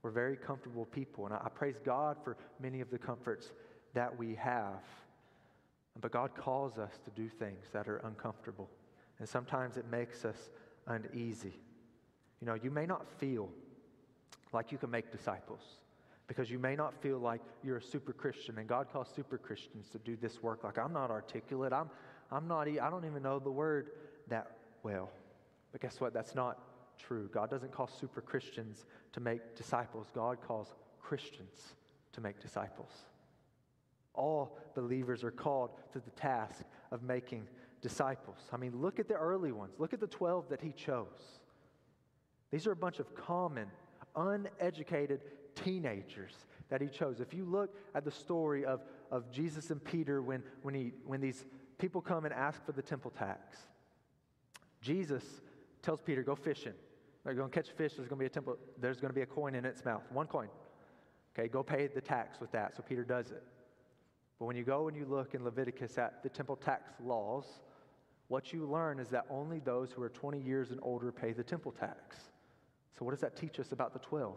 We're 0.03 0.11
very 0.11 0.37
comfortable 0.37 0.87
people, 0.87 1.27
and 1.27 1.35
I, 1.35 1.43
I 1.45 1.49
praise 1.49 1.77
God 1.85 2.17
for 2.23 2.37
many 2.61 2.81
of 2.81 2.91
the 2.91 2.99
comforts 2.99 3.53
that 3.95 4.17
we 4.17 4.35
have. 4.37 4.83
But 6.01 6.13
God 6.13 6.35
calls 6.35 6.79
us 6.79 6.93
to 7.05 7.11
do 7.11 7.29
things 7.29 7.67
that 7.73 7.89
are 7.89 7.99
uncomfortable, 7.99 8.71
and 9.19 9.29
sometimes 9.29 9.77
it 9.77 9.87
makes 9.91 10.25
us 10.25 10.51
uneasy. 10.87 11.61
You 12.41 12.47
know, 12.47 12.55
you 12.55 12.71
may 12.71 12.87
not 12.87 13.07
feel 13.19 13.51
like 14.53 14.73
you 14.73 14.79
can 14.79 14.91
make 14.91 15.13
disciples 15.13 15.61
because 16.27 16.51
you 16.51 16.59
may 16.59 16.77
not 16.77 16.95
feel 17.03 17.19
like 17.19 17.41
you're 17.63 17.79
a 17.79 17.83
super 17.83 18.13
Christian, 18.13 18.59
and 18.59 18.69
God 18.69 18.87
calls 18.93 19.09
super 19.15 19.37
Christians 19.37 19.89
to 19.91 19.99
do 19.99 20.17
this 20.17 20.43
work. 20.43 20.65
Like, 20.65 20.79
I'm 20.79 20.93
not 20.93 21.11
articulate, 21.11 21.73
I'm, 21.73 21.91
I'm 22.31 22.47
not, 22.47 22.69
I 22.69 22.89
don't 22.89 23.05
even 23.05 23.23
know 23.23 23.39
the 23.39 23.51
word 23.51 23.91
that 24.29 24.53
well. 24.83 25.11
But 25.73 25.81
guess 25.81 26.01
what? 26.01 26.15
That's 26.15 26.35
not 26.35 26.59
true. 27.01 27.29
God 27.33 27.51
doesn't 27.51 27.73
call 27.73 27.87
super 27.87 28.21
Christians 28.21 28.85
to 29.13 29.21
make 29.21 29.57
disciples, 29.57 30.09
God 30.15 30.39
calls 30.41 30.75
Christians 31.01 31.75
to 32.13 32.21
make 32.21 32.41
disciples. 32.41 32.93
All 34.15 34.59
believers 34.75 35.25
are 35.25 35.31
called 35.31 35.71
to 35.93 36.01
the 36.01 36.11
task 36.11 36.63
of 36.91 37.03
making 37.03 37.47
disciples. 37.81 38.39
I 38.53 38.57
mean, 38.57 38.77
look 38.77 38.99
at 38.99 39.09
the 39.09 39.15
early 39.15 39.53
ones. 39.53 39.75
Look 39.79 39.93
at 39.93 40.01
the 40.01 40.07
12 40.07 40.49
that 40.51 40.61
he 40.61 40.73
chose. 40.73 41.39
These 42.51 42.67
are 42.67 42.73
a 42.73 42.77
bunch 42.77 42.99
of 42.99 43.15
common, 43.15 43.69
uneducated 44.17 45.21
teenagers 45.55 46.35
that 46.69 46.81
he 46.81 46.89
chose. 46.89 47.21
If 47.21 47.33
you 47.33 47.45
look 47.45 47.75
at 47.95 48.05
the 48.05 48.11
story 48.11 48.65
of, 48.65 48.83
of 49.11 49.31
Jesus 49.31 49.71
and 49.71 49.83
Peter 49.83 50.23
when, 50.23 50.43
when, 50.63 50.75
he, 50.75 50.93
when 51.05 51.21
these 51.21 51.45
people 51.79 52.01
come 52.01 52.25
and 52.25 52.35
ask 52.35 52.65
for 52.65 52.73
the 52.73 52.83
temple 52.83 53.11
tax, 53.11 53.57
Jesus 54.81 55.25
tells 55.83 56.01
Peter, 56.01 56.23
Go 56.23 56.35
fishing. 56.35 56.75
They're 57.25 57.35
going 57.35 57.51
to 57.51 57.55
catch 57.55 57.69
a 57.69 57.75
fish. 57.75 57.95
There's 57.97 58.09
going 58.09 58.19
to 58.19 58.23
be 58.23 58.27
a 58.27 58.31
temple. 58.31 58.57
There's 58.79 59.01
going 59.01 59.11
to 59.11 59.15
be 59.15 59.23
a 59.23 59.27
coin 59.27 59.55
in 59.55 59.65
its 59.65 59.85
mouth. 59.85 60.03
One 60.11 60.27
coin. 60.27 60.49
Okay, 61.39 61.49
go 61.49 61.63
pay 61.63 61.87
the 61.87 62.01
tax 62.01 62.41
with 62.41 62.51
that. 62.53 62.77
So 62.77 62.83
Peter 62.83 63.05
does 63.05 63.31
it. 63.31 63.43
But 64.39 64.47
when 64.47 64.57
you 64.57 64.65
go 64.65 64.89
and 64.89 64.97
you 64.97 65.05
look 65.05 65.35
in 65.35 65.45
Leviticus 65.45 65.99
at 65.99 66.23
the 66.23 66.29
temple 66.29 66.57
tax 66.57 66.93
laws, 67.05 67.45
what 68.29 68.53
you 68.53 68.67
learn 68.67 68.99
is 68.99 69.09
that 69.11 69.27
only 69.29 69.59
those 69.59 69.93
who 69.93 70.03
are 70.03 70.09
20 70.09 70.41
years 70.41 70.71
and 70.71 70.81
older 70.83 71.13
pay 71.13 71.33
the 71.33 71.43
temple 71.43 71.73
tax. 71.73 72.17
So, 72.99 73.05
what 73.05 73.11
does 73.11 73.21
that 73.21 73.37
teach 73.37 73.61
us 73.61 73.73
about 73.73 73.93
the 73.93 73.99
12? 73.99 74.37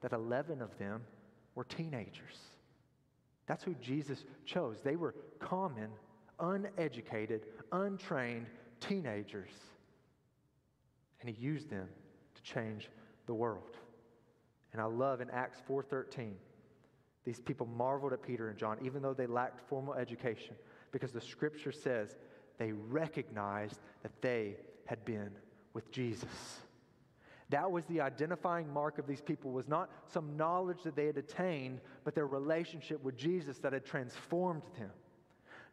That 0.00 0.12
11 0.12 0.60
of 0.60 0.76
them 0.78 1.02
were 1.54 1.64
teenagers. 1.64 2.38
That's 3.46 3.62
who 3.62 3.74
Jesus 3.74 4.24
chose. 4.44 4.78
They 4.82 4.96
were 4.96 5.14
common, 5.38 5.90
uneducated, 6.40 7.42
untrained 7.72 8.46
teenagers. 8.80 9.50
And 11.20 11.28
he 11.28 11.40
used 11.40 11.70
them 11.70 11.88
change 12.44 12.88
the 13.26 13.34
world. 13.34 13.76
And 14.72 14.80
I 14.80 14.84
love 14.84 15.20
in 15.20 15.30
Acts 15.30 15.60
4:13 15.68 16.36
these 17.24 17.40
people 17.40 17.66
marveled 17.66 18.12
at 18.12 18.22
Peter 18.22 18.48
and 18.50 18.58
John, 18.58 18.78
even 18.82 19.02
though 19.02 19.14
they 19.14 19.26
lacked 19.26 19.60
formal 19.68 19.94
education, 19.94 20.54
because 20.92 21.10
the 21.10 21.20
scripture 21.20 21.72
says 21.72 22.16
they 22.58 22.72
recognized 22.72 23.80
that 24.02 24.20
they 24.20 24.56
had 24.84 25.04
been 25.04 25.30
with 25.72 25.90
Jesus. 25.90 26.60
That 27.50 27.70
was 27.70 27.84
the 27.86 28.00
identifying 28.00 28.72
mark 28.72 28.98
of 28.98 29.06
these 29.06 29.20
people 29.20 29.52
was 29.52 29.68
not 29.68 29.90
some 30.06 30.36
knowledge 30.36 30.82
that 30.84 30.96
they 30.96 31.06
had 31.06 31.16
attained, 31.16 31.80
but 32.04 32.14
their 32.14 32.26
relationship 32.26 33.02
with 33.02 33.16
Jesus 33.16 33.58
that 33.58 33.72
had 33.72 33.84
transformed 33.84 34.62
them. 34.78 34.90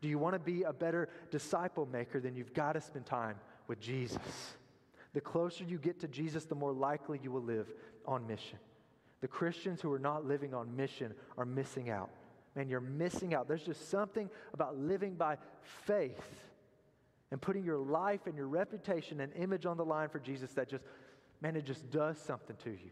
Do 0.02 0.08
you 0.08 0.18
want 0.18 0.34
to 0.34 0.40
be 0.40 0.64
a 0.64 0.74
better 0.74 1.10
disciple 1.30 1.86
maker? 1.86 2.20
Then 2.20 2.36
you've 2.36 2.54
got 2.54 2.74
to 2.74 2.82
spend 2.82 3.06
time 3.06 3.36
with 3.68 3.80
Jesus. 3.80 4.58
The 5.14 5.22
closer 5.22 5.64
you 5.64 5.78
get 5.78 6.00
to 6.02 6.08
Jesus, 6.08 6.46
the 6.46 6.56
more 6.56 6.72
likely 6.72 7.20
you 7.22 7.32
will 7.32 7.44
live 7.44 7.68
on 8.06 8.26
mission. 8.28 8.60
The 9.22 9.28
Christians 9.28 9.82
who 9.82 9.92
are 9.92 10.00
not 10.00 10.26
living 10.26 10.54
on 10.54 10.76
mission 10.76 11.14
are 11.38 11.46
missing 11.46 11.90
out. 11.90 12.10
Man, 12.56 12.68
you're 12.68 12.80
missing 12.82 13.34
out. 13.34 13.48
There's 13.48 13.64
just 13.64 13.90
something 13.90 14.30
about 14.54 14.78
living 14.78 15.16
by 15.16 15.38
faith 15.86 16.22
and 17.32 17.42
putting 17.42 17.64
your 17.64 17.78
life 17.78 18.22
and 18.26 18.36
your 18.36 18.48
reputation 18.48 19.22
and 19.22 19.32
image 19.36 19.66
on 19.66 19.78
the 19.78 19.86
line 19.86 20.10
for 20.10 20.20
Jesus 20.20 20.52
that 20.54 20.70
just, 20.70 20.84
man, 21.40 21.56
it 21.56 21.66
just 21.66 21.90
does 21.92 22.18
something 22.18 22.56
to 22.64 22.72
you. 22.72 22.92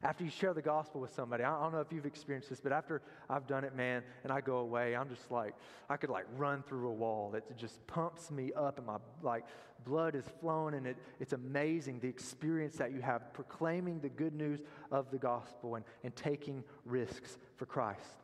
After 0.00 0.22
you 0.22 0.30
share 0.30 0.54
the 0.54 0.62
gospel 0.62 1.00
with 1.00 1.12
somebody, 1.12 1.42
I 1.42 1.60
don't 1.60 1.72
know 1.72 1.80
if 1.80 1.92
you've 1.92 2.06
experienced 2.06 2.50
this, 2.50 2.60
but 2.60 2.70
after 2.70 3.02
I've 3.28 3.48
done 3.48 3.64
it, 3.64 3.74
man, 3.74 4.04
and 4.22 4.32
I 4.32 4.40
go 4.40 4.58
away, 4.58 4.94
I'm 4.94 5.08
just 5.08 5.28
like, 5.28 5.54
I 5.90 5.96
could 5.96 6.10
like 6.10 6.24
run 6.36 6.62
through 6.62 6.86
a 6.88 6.92
wall. 6.92 7.34
It 7.34 7.44
just 7.56 7.84
pumps 7.88 8.30
me 8.30 8.52
up, 8.56 8.78
and 8.78 8.86
my 8.86 8.98
like 9.24 9.44
blood 9.84 10.14
is 10.14 10.24
flowing, 10.40 10.74
and 10.74 10.86
it, 10.86 10.98
it's 11.18 11.32
amazing 11.32 11.98
the 11.98 12.06
experience 12.06 12.76
that 12.76 12.92
you 12.92 13.00
have 13.00 13.32
proclaiming 13.32 13.98
the 13.98 14.08
good 14.08 14.34
news 14.34 14.60
of 14.92 15.10
the 15.10 15.18
gospel 15.18 15.74
and, 15.74 15.84
and 16.04 16.14
taking 16.14 16.62
risks 16.84 17.36
for 17.56 17.66
Christ. 17.66 18.22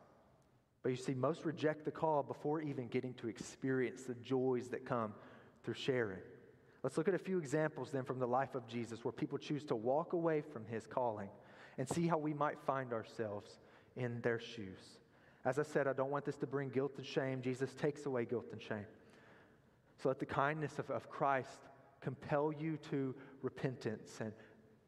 But 0.81 0.91
you 0.91 0.95
see, 0.95 1.13
most 1.13 1.43
reject 1.43 1.83
the 1.83 1.91
call 1.91 2.23
before 2.23 2.61
even 2.61 2.87
getting 2.87 3.13
to 3.15 3.27
experience 3.27 4.03
the 4.03 4.13
joys 4.15 4.69
that 4.69 4.85
come 4.85 5.13
through 5.63 5.73
sharing. 5.73 6.19
Let's 6.83 6.95
look 6.97 7.07
at 7.07 7.15
a 7.15 7.19
few 7.19 7.37
examples 7.37 7.89
then 7.91 8.03
from 8.03 8.19
the 8.19 8.27
life 8.27 8.53
of 8.55 8.65
Jesus 8.67 9.03
where 9.03 9.11
people 9.11 9.39
choose 9.39 9.65
to 9.65 9.75
walk 9.75 10.13
away 10.13 10.41
from 10.41 10.63
his 10.65 10.85
calling 10.85 11.29
and 11.77 11.87
see 11.87 12.07
how 12.07 12.17
we 12.17 12.33
might 12.33 12.59
find 12.59 12.93
ourselves 12.93 13.59
in 13.95 14.21
their 14.21 14.39
shoes. 14.39 14.99
As 15.43 15.59
I 15.59 15.63
said, 15.63 15.87
I 15.87 15.93
don't 15.93 16.11
want 16.11 16.25
this 16.25 16.37
to 16.37 16.47
bring 16.47 16.69
guilt 16.69 16.93
and 16.97 17.05
shame. 17.05 17.41
Jesus 17.41 17.73
takes 17.73 18.05
away 18.05 18.25
guilt 18.25 18.47
and 18.51 18.61
shame. 18.61 18.85
So 20.01 20.09
let 20.09 20.19
the 20.19 20.25
kindness 20.25 20.79
of, 20.79 20.89
of 20.89 21.09
Christ 21.09 21.59
compel 22.01 22.51
you 22.51 22.77
to 22.89 23.15
repentance 23.41 24.17
and, 24.19 24.33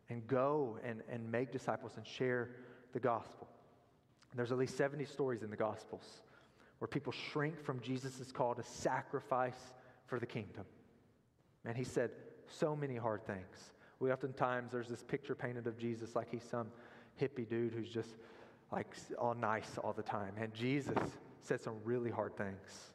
and 0.09 0.25
go 0.27 0.79
and, 0.83 1.01
and 1.09 1.31
make 1.31 1.51
disciples 1.51 1.93
and 1.97 2.05
share 2.05 2.49
the 2.93 2.99
gospel. 2.99 3.47
There's 4.37 4.51
at 4.51 4.57
least 4.59 4.77
70 4.77 5.05
stories 5.05 5.41
in 5.41 5.49
the 5.49 5.57
Gospels 5.57 6.21
where 6.77 6.87
people 6.87 7.11
shrink 7.11 7.59
from 7.59 7.81
Jesus' 7.81 8.31
call 8.31 8.53
to 8.53 8.63
sacrifice 8.63 9.73
for 10.05 10.19
the 10.19 10.27
kingdom. 10.27 10.63
And 11.65 11.75
he 11.75 11.83
said 11.83 12.11
so 12.47 12.75
many 12.75 12.95
hard 12.95 13.25
things. 13.25 13.71
We 13.99 14.11
oftentimes, 14.11 14.71
there's 14.71 14.87
this 14.87 15.03
picture 15.03 15.35
painted 15.35 15.67
of 15.67 15.77
Jesus 15.77 16.15
like 16.15 16.29
he's 16.29 16.43
some 16.43 16.67
hippie 17.19 17.49
dude 17.49 17.73
who's 17.73 17.89
just 17.89 18.17
like 18.71 18.95
all 19.17 19.33
nice 19.33 19.77
all 19.83 19.93
the 19.93 20.03
time. 20.03 20.33
And 20.39 20.53
Jesus 20.53 20.97
said 21.41 21.61
some 21.61 21.75
really 21.83 22.11
hard 22.11 22.35
things. 22.37 22.91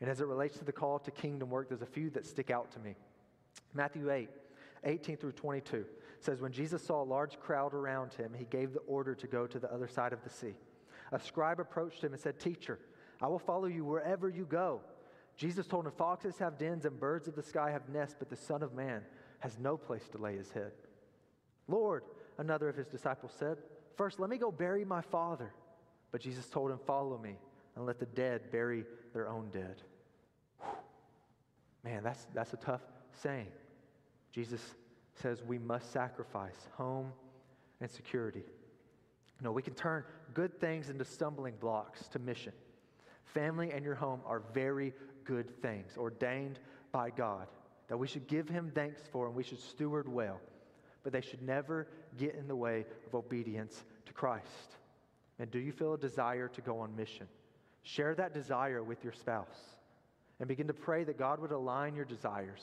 And 0.00 0.08
as 0.08 0.20
it 0.20 0.26
relates 0.26 0.58
to 0.58 0.64
the 0.64 0.72
call 0.72 0.98
to 1.00 1.10
kingdom 1.10 1.50
work, 1.50 1.68
there's 1.68 1.82
a 1.82 1.86
few 1.86 2.10
that 2.10 2.26
stick 2.26 2.50
out 2.50 2.70
to 2.72 2.78
me. 2.78 2.94
Matthew 3.74 4.12
8, 4.12 4.28
18 4.84 5.16
through 5.16 5.32
22 5.32 5.84
says, 6.20 6.40
When 6.40 6.52
Jesus 6.52 6.84
saw 6.84 7.02
a 7.02 7.04
large 7.04 7.38
crowd 7.40 7.74
around 7.74 8.12
him, 8.14 8.32
he 8.36 8.44
gave 8.44 8.72
the 8.72 8.80
order 8.80 9.14
to 9.14 9.26
go 9.26 9.46
to 9.46 9.58
the 9.58 9.72
other 9.72 9.88
side 9.88 10.12
of 10.12 10.22
the 10.22 10.30
sea. 10.30 10.54
A 11.10 11.18
scribe 11.18 11.58
approached 11.58 12.04
him 12.04 12.12
and 12.12 12.20
said, 12.20 12.38
Teacher, 12.38 12.78
I 13.20 13.26
will 13.26 13.38
follow 13.38 13.66
you 13.66 13.84
wherever 13.84 14.28
you 14.28 14.44
go. 14.44 14.80
Jesus 15.36 15.66
told 15.66 15.86
him, 15.86 15.92
Foxes 15.92 16.38
have 16.38 16.58
dens 16.58 16.84
and 16.84 16.98
birds 16.98 17.26
of 17.28 17.34
the 17.34 17.42
sky 17.42 17.70
have 17.70 17.88
nests, 17.88 18.16
but 18.18 18.30
the 18.30 18.36
Son 18.36 18.62
of 18.62 18.74
Man 18.74 19.02
has 19.40 19.58
no 19.58 19.76
place 19.76 20.06
to 20.12 20.18
lay 20.18 20.36
his 20.36 20.50
head. 20.50 20.72
Lord, 21.66 22.02
another 22.38 22.68
of 22.68 22.76
his 22.76 22.86
disciples 22.86 23.32
said, 23.38 23.58
First, 23.96 24.20
let 24.20 24.30
me 24.30 24.38
go 24.38 24.50
bury 24.50 24.84
my 24.84 25.00
father. 25.00 25.52
But 26.10 26.20
Jesus 26.20 26.46
told 26.46 26.70
him, 26.70 26.78
Follow 26.86 27.18
me 27.18 27.36
and 27.76 27.86
let 27.86 27.98
the 27.98 28.06
dead 28.06 28.50
bury 28.50 28.84
their 29.12 29.28
own 29.28 29.50
dead. 29.52 29.82
Whew. 30.60 30.70
Man, 31.84 32.02
that's, 32.02 32.26
that's 32.34 32.52
a 32.52 32.56
tough 32.56 32.80
saying. 33.22 33.48
Jesus 34.32 34.60
says 35.14 35.42
we 35.42 35.58
must 35.58 35.92
sacrifice 35.92 36.68
home 36.76 37.12
and 37.80 37.90
security. 37.90 38.42
No, 39.40 39.52
we 39.52 39.62
can 39.62 39.74
turn 39.74 40.04
good 40.34 40.60
things 40.60 40.90
into 40.90 41.04
stumbling 41.04 41.54
blocks 41.60 42.08
to 42.08 42.18
mission. 42.18 42.52
Family 43.24 43.70
and 43.72 43.84
your 43.84 43.94
home 43.94 44.20
are 44.26 44.42
very 44.52 44.92
good 45.24 45.62
things 45.62 45.96
ordained 45.96 46.58
by 46.92 47.10
God 47.10 47.46
that 47.88 47.96
we 47.96 48.06
should 48.06 48.26
give 48.26 48.48
Him 48.48 48.70
thanks 48.74 49.00
for 49.10 49.26
and 49.26 49.34
we 49.34 49.42
should 49.42 49.60
steward 49.60 50.08
well, 50.08 50.40
but 51.02 51.12
they 51.12 51.20
should 51.20 51.42
never 51.42 51.88
get 52.16 52.34
in 52.34 52.48
the 52.48 52.56
way 52.56 52.84
of 53.06 53.14
obedience 53.14 53.84
to 54.06 54.12
Christ. 54.12 54.76
And 55.38 55.50
do 55.50 55.58
you 55.58 55.72
feel 55.72 55.94
a 55.94 55.98
desire 55.98 56.48
to 56.48 56.60
go 56.60 56.80
on 56.80 56.96
mission? 56.96 57.28
Share 57.82 58.14
that 58.16 58.34
desire 58.34 58.82
with 58.82 59.02
your 59.04 59.12
spouse 59.12 59.76
and 60.38 60.48
begin 60.48 60.66
to 60.66 60.74
pray 60.74 61.04
that 61.04 61.18
God 61.18 61.40
would 61.40 61.52
align 61.52 61.94
your 61.94 62.04
desires 62.04 62.62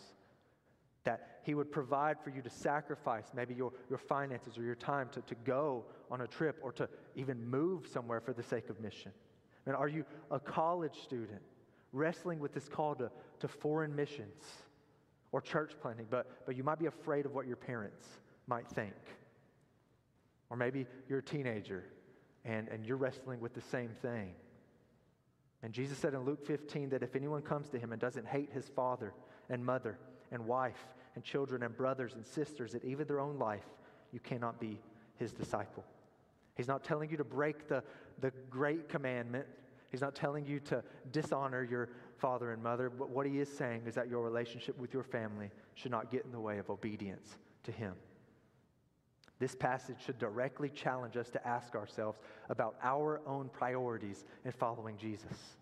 that 1.06 1.40
He 1.44 1.54
would 1.54 1.72
provide 1.72 2.18
for 2.24 2.32
you 2.32 2.42
to 2.42 2.50
sacrifice 2.50 3.26
maybe 3.34 3.54
your, 3.54 3.72
your 3.90 3.98
finances 3.98 4.58
or 4.58 4.64
your 4.64 4.76
time 4.76 5.08
to, 5.14 5.22
to 5.22 5.36
go 5.46 5.86
on 6.12 6.22
a 6.22 6.28
trip 6.28 6.58
or 6.62 6.72
to 6.74 6.90
even 7.16 7.48
move 7.50 7.88
somewhere 7.88 8.20
for 8.20 8.34
the 8.34 8.44
sake 8.44 8.70
of 8.70 8.80
mission? 8.82 9.12
And 9.66 9.76
are 9.76 9.88
you 9.88 10.04
a 10.30 10.40
college 10.40 11.02
student 11.04 11.42
wrestling 11.94 12.40
with 12.40 12.54
this 12.54 12.68
call 12.68 12.96
to, 12.96 13.10
to 13.40 13.48
foreign 13.48 13.96
missions 13.96 14.44
or 15.36 15.42
church 15.42 15.74
planting, 15.82 16.08
but, 16.10 16.46
but 16.46 16.56
you 16.56 16.64
might 16.64 16.80
be 16.80 16.86
afraid 16.86 17.26
of 17.26 17.34
what 17.34 17.46
your 17.46 17.58
parents 17.58 18.08
might 18.48 18.66
think? 18.70 18.94
Or 20.50 20.56
maybe 20.56 20.88
you're 21.10 21.20
a 21.20 21.24
teenager 21.24 21.84
and, 22.46 22.70
and 22.70 22.86
you're 22.86 22.96
wrestling 22.96 23.42
with 23.42 23.54
the 23.54 23.60
same 23.60 23.90
thing. 24.02 24.34
And 25.62 25.74
Jesus 25.74 25.98
said 25.98 26.14
in 26.14 26.22
Luke 26.22 26.48
15 26.48 26.88
that 26.88 27.04
if 27.04 27.18
anyone 27.18 27.42
comes 27.42 27.68
to 27.72 27.78
him 27.78 27.92
and 27.92 28.00
doesn't 28.00 28.26
hate 28.26 28.50
his 28.54 28.70
father 28.70 29.12
and 29.50 29.66
mother 29.66 30.00
and 30.32 30.48
wife 30.48 30.88
and 31.16 31.24
children 31.26 31.64
and 31.64 31.76
brothers 31.76 32.14
and 32.14 32.26
sisters 32.26 32.74
and 32.74 32.86
even 32.86 33.06
their 33.06 33.20
own 33.20 33.38
life, 33.38 33.68
you 34.14 34.22
cannot 34.22 34.58
be 34.58 34.80
his 35.18 35.34
disciple. 35.34 35.84
He's 36.56 36.70
not 36.70 36.86
telling 36.86 37.10
you 37.10 37.18
to 37.18 37.26
break 37.26 37.68
the, 37.68 37.84
the 38.22 38.32
great 38.50 38.88
commandment. 38.88 39.48
He's 39.92 40.02
not 40.02 40.16
telling 40.16 40.46
you 40.46 40.60
to 40.62 40.84
dishonor 41.12 41.64
your 41.64 41.90
father 42.18 42.52
and 42.52 42.62
mother. 42.62 42.90
But 42.90 43.10
what 43.10 43.26
he 43.26 43.40
is 43.40 43.50
saying 43.50 43.84
is 43.86 43.96
that 43.96 44.10
your 44.10 44.22
relationship 44.22 44.78
with 44.78 44.94
your 44.94 45.04
family 45.04 45.52
should 45.74 45.92
not 45.92 46.12
get 46.12 46.26
in 46.26 46.32
the 46.32 46.40
way 46.40 46.58
of 46.58 46.70
obedience 46.70 47.38
to 47.64 47.72
him. 47.72 47.94
This 49.40 49.56
passage 49.56 49.98
should 50.06 50.18
directly 50.18 50.70
challenge 50.70 51.18
us 51.18 51.30
to 51.32 51.48
ask 51.48 51.76
ourselves 51.76 52.20
about 52.50 52.76
our 52.82 53.22
own 53.28 53.50
priorities 53.50 54.24
in 54.46 54.52
following 54.52 54.98
Jesus. 54.98 55.58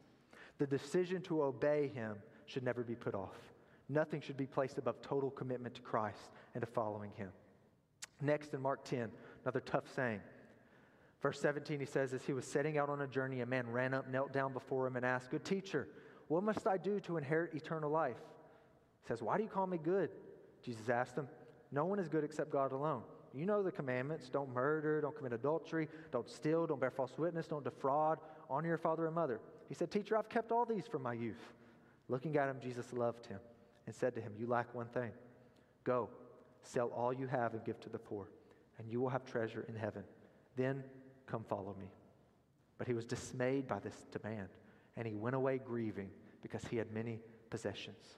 The 0.60 0.68
decision 0.68 1.22
to 1.24 1.44
obey 1.44 1.92
him 1.94 2.18
should 2.46 2.64
never 2.64 2.84
be 2.84 2.96
put 2.96 3.16
off. 3.16 3.36
Nothing 3.90 4.22
should 4.22 4.38
be 4.38 4.46
placed 4.46 4.78
above 4.78 5.02
total 5.02 5.32
commitment 5.32 5.76
to 5.76 5.82
Christ 5.82 6.30
and 6.54 6.62
to 6.62 6.68
following 6.68 7.12
him. 7.16 7.30
Next, 8.22 8.54
in 8.54 8.62
Mark 8.62 8.86
10, 8.86 9.10
another 9.44 9.60
tough 9.60 9.84
saying. 9.96 10.22
Verse 11.24 11.40
17, 11.40 11.80
he 11.80 11.86
says, 11.86 12.14
As 12.14 12.26
he 12.26 12.34
was 12.34 12.46
setting 12.46 12.78
out 12.78 12.90
on 12.90 13.02
a 13.02 13.08
journey, 13.08 13.40
a 13.40 13.46
man 13.46 13.68
ran 13.70 13.94
up, 13.94 14.10
knelt 14.10 14.34
down 14.34 14.52
before 14.52 14.86
him, 14.86 14.98
and 14.98 15.06
asked, 15.06 15.32
Good 15.32 15.46
teacher, 15.46 15.88
what 16.28 16.44
must 16.44 16.68
I 16.68 16.78
do 16.78 17.00
to 17.00 17.16
inherit 17.16 17.56
eternal 17.56 17.90
life? 17.90 18.18
He 19.02 19.08
says, 19.08 19.22
Why 19.22 19.38
do 19.38 19.44
you 19.44 19.50
call 19.50 19.66
me 19.66 19.80
good? 19.82 20.10
Jesus 20.62 20.90
asked 20.90 21.16
him, 21.16 21.30
No 21.72 21.86
one 21.86 21.98
is 21.98 22.10
good 22.10 22.26
except 22.26 22.52
God 22.52 22.74
alone. 22.74 23.04
You 23.34 23.46
know 23.46 23.64
the 23.64 23.72
commandments 23.72 24.30
don't 24.30 24.54
murder, 24.54 25.00
don't 25.00 25.16
commit 25.16 25.32
adultery, 25.32 25.88
don't 26.12 26.30
steal, 26.30 26.68
don't 26.68 26.80
bear 26.80 26.92
false 26.92 27.18
witness, 27.18 27.48
don't 27.48 27.64
defraud, 27.64 28.20
honor 28.50 28.68
your 28.68 28.78
father 28.78 29.06
and 29.06 29.16
mother. 29.16 29.40
He 29.70 29.76
said, 29.76 29.92
Teacher, 29.92 30.18
I've 30.18 30.30
kept 30.30 30.52
all 30.52 30.66
these 30.66 30.88
from 30.88 31.04
my 31.04 31.14
youth. 31.14 31.54
Looking 32.10 32.36
at 32.36 32.50
him, 32.50 32.58
Jesus 32.62 32.92
loved 32.92 33.28
him 33.28 33.40
and 33.88 33.96
said 33.96 34.14
to 34.16 34.22
him, 34.22 34.34
You 34.38 34.48
lack 34.48 34.76
one 34.76 34.88
thing. 34.88 35.12
Go, 35.86 36.10
sell 36.64 36.90
all 36.90 37.14
you 37.14 37.28
have 37.28 37.54
and 37.54 37.64
give 37.64 37.80
to 37.80 37.90
the 37.90 37.98
poor, 37.98 38.28
and 38.78 38.92
you 38.92 39.00
will 39.00 39.10
have 39.10 39.24
treasure 39.24 39.66
in 39.70 39.76
heaven. 39.76 40.04
Then 40.58 40.84
come 41.28 41.44
follow 41.44 41.76
me. 41.80 41.88
But 42.78 42.88
he 42.88 42.94
was 42.94 43.06
dismayed 43.06 43.68
by 43.68 43.80
this 43.80 43.96
demand, 44.12 44.50
and 44.98 45.08
he 45.08 45.16
went 45.16 45.36
away 45.36 45.60
grieving 45.64 46.10
because 46.42 46.64
he 46.66 46.78
had 46.78 46.92
many 46.92 47.20
possessions. 47.50 48.18